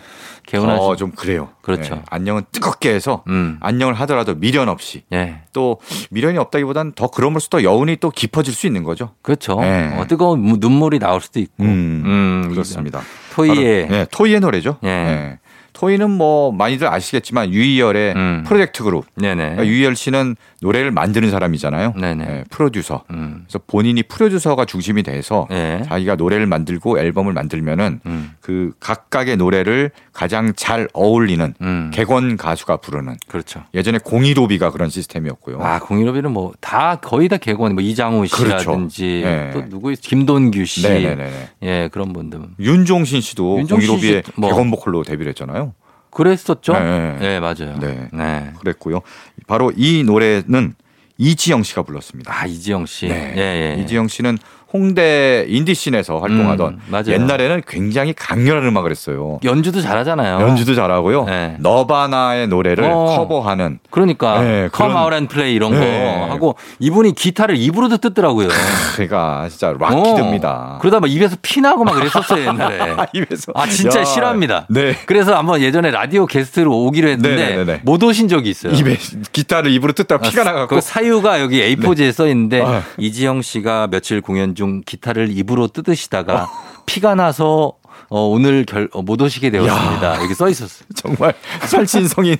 [0.50, 0.82] 개운하지.
[0.82, 1.48] 어, 좀 그래요.
[1.62, 1.94] 그렇죠.
[1.96, 3.58] 네, 안녕은 뜨겁게 해서 음.
[3.60, 5.42] 안녕을 하더라도 미련 없이 예.
[5.52, 5.78] 또
[6.10, 9.10] 미련이 없다기보단 더 그럼으로써 또 여운이 또 깊어질 수 있는 거죠.
[9.22, 9.60] 그렇죠.
[9.60, 9.96] 네.
[9.96, 11.62] 어, 뜨거운 무- 눈물이 나올 수도 있고.
[11.62, 13.00] 음, 그렇습니다.
[13.34, 14.78] 토이의 네, 토이의 노래죠.
[14.84, 15.38] 예.
[15.80, 15.86] 네.
[15.86, 18.44] 토이는 뭐 많이들 아시겠지만 유희열의 음.
[18.46, 19.06] 프로젝트 그룹.
[19.14, 21.94] 그러니까 유희열 씨는 노래를 만드는 사람이잖아요.
[21.98, 23.04] 네, 프로듀서.
[23.10, 23.44] 음.
[23.46, 25.82] 그래서 본인이 프로듀서가 중심이 돼서 예.
[25.86, 28.32] 자기가 노래를 만들고 앨범을 만들면은 음.
[28.40, 31.90] 그 각각의 노래를 가장 잘 어울리는 음.
[31.94, 33.62] 객원 가수가 부르는 그렇죠.
[33.72, 35.60] 예전에 공이로비가 그런 시스템이었고요.
[35.62, 38.58] 아, 공일오비는 뭐 다 거의 다 개건 뭐 이장우 그렇죠.
[38.58, 39.50] 씨라든지 네.
[39.54, 40.82] 또 누구 있- 김돈규 씨.
[40.86, 41.30] 네네네.
[41.62, 42.40] 예, 그런 분들.
[42.58, 45.69] 윤종신 씨도 윤종신 공일오비의 뭐- 객원 보컬로 데뷔를 했잖아요.
[46.10, 46.72] 그랬었죠?
[46.72, 47.16] 네.
[47.20, 47.78] 네, 맞아요.
[47.80, 48.08] 네.
[48.12, 48.52] 네.
[48.60, 49.00] 그랬고요.
[49.46, 50.74] 바로 이 노래는
[51.18, 52.32] 이지영 씨가 불렀습니다.
[52.34, 53.08] 아, 이지영 씨.
[53.08, 53.34] 네.
[53.36, 53.82] 예, 예.
[53.82, 54.38] 이지영 씨는
[54.72, 57.02] 홍대 인디 scene에서 활동하던 음.
[57.06, 59.40] 옛날에는 굉장히 강렬한 음악을 했어요.
[59.42, 60.40] 연주도 잘하잖아요.
[60.40, 61.56] 연주도 잘하고 네.
[61.58, 63.16] 너바나의 노래를 어.
[63.16, 66.26] 커버하는 그러니까 네, Come Out and Play 이런 네.
[66.26, 68.48] 거 하고 이분이 기타를 입으로도 뜯더라고요.
[68.94, 69.76] 그러니까 진짜 어.
[69.78, 70.78] 락키드입니다.
[70.80, 72.78] 그러다 막 입에서 피 나고 막 그랬었어요 옛날에.
[73.12, 74.66] 입에서 아 진짜 야, 싫어합니다.
[74.70, 74.94] 네.
[75.06, 77.80] 그래서 한번 예전에 라디오 게스트로 오기로 했는데 네네네네.
[77.84, 78.72] 못 오신 적이 있어요.
[78.74, 78.96] 입에
[79.32, 82.82] 기타를 입으로 뜯다 가 피가 나갖고 그 사유가 여기 A4지에 써 있는데 아.
[82.98, 86.48] 이지영 씨가 며칠 공연 중 기타를 입으로 뜯으시다가
[86.86, 87.74] 피가 나서
[88.12, 90.22] 어, 오늘 결, 어, 못 오시게 되었습니다.
[90.22, 90.84] 여기 써 있었어요.
[90.96, 91.32] 정말
[91.62, 92.36] 살신성인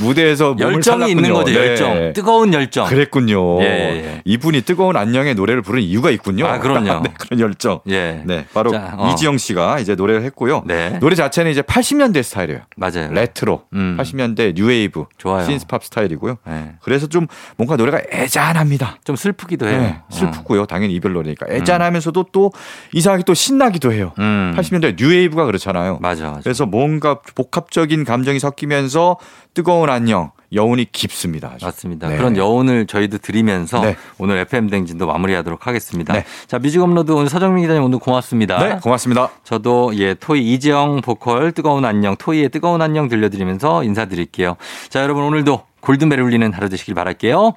[0.00, 1.30] 무대에서 열정이 있는.
[1.34, 1.52] 거죠.
[1.52, 1.56] 네.
[1.68, 2.12] 열정.
[2.14, 2.88] 뜨거운 열정.
[2.88, 3.62] 그랬군요.
[3.62, 4.22] 예, 예.
[4.24, 6.46] 이분이 뜨거운 안녕의 노래를 부른 이유가 있군요.
[6.46, 7.02] 아, 그럼요.
[7.04, 7.80] 네, 그런 열정.
[7.90, 8.22] 예.
[8.24, 9.10] 네, 바로 자, 어.
[9.10, 10.62] 이지영 씨가 이제 노래를 했고요.
[10.66, 10.98] 네.
[10.98, 12.60] 노래 자체는 이제 80년대 스타일이에요.
[12.76, 13.12] 맞아요.
[13.12, 13.98] 레트로, 음.
[14.00, 15.44] 80년대 뉴웨이브, 좋아요.
[15.44, 16.38] 신스팝 스타일이고요.
[16.46, 16.72] 네.
[16.82, 17.26] 그래서 좀
[17.58, 18.96] 뭔가 노래가 애잔합니다.
[19.04, 19.78] 좀 슬프기도 해요.
[19.78, 20.64] 네, 슬프고요.
[20.64, 21.56] 당연히 이별 노래니까 음.
[21.56, 22.50] 애잔하면서도 또
[22.94, 24.12] 이상하게 또 신나기도 해요.
[24.18, 24.54] 음.
[24.56, 25.98] 80년대 뉴웨이브가 그렇잖아요.
[26.00, 26.40] 맞아, 맞아.
[26.42, 29.18] 그래서 뭔가 복합적인 감정이 섞이면서
[29.52, 31.52] 뜨거운 안녕, 여운이 깊습니다.
[31.54, 31.64] 아주.
[31.64, 32.08] 맞습니다.
[32.08, 32.16] 네.
[32.16, 33.96] 그런 여운을 저희도 드리면서 네.
[34.18, 36.12] 오늘 FM 대행진도 마무리하도록 하겠습니다.
[36.12, 36.24] 네.
[36.46, 38.58] 자, 뮤직 업로드 오늘 서정민 기자님 오늘 고맙습니다.
[38.58, 39.30] 네, 고맙습니다.
[39.44, 44.56] 저도 예, 토이 이지영 보컬 뜨거운 안녕, 토이의 뜨거운 안녕 들려드리면서 인사드릴게요.
[44.88, 47.54] 자, 여러분 오늘도 골든벨 울리는 하루 되시길 바랄게요.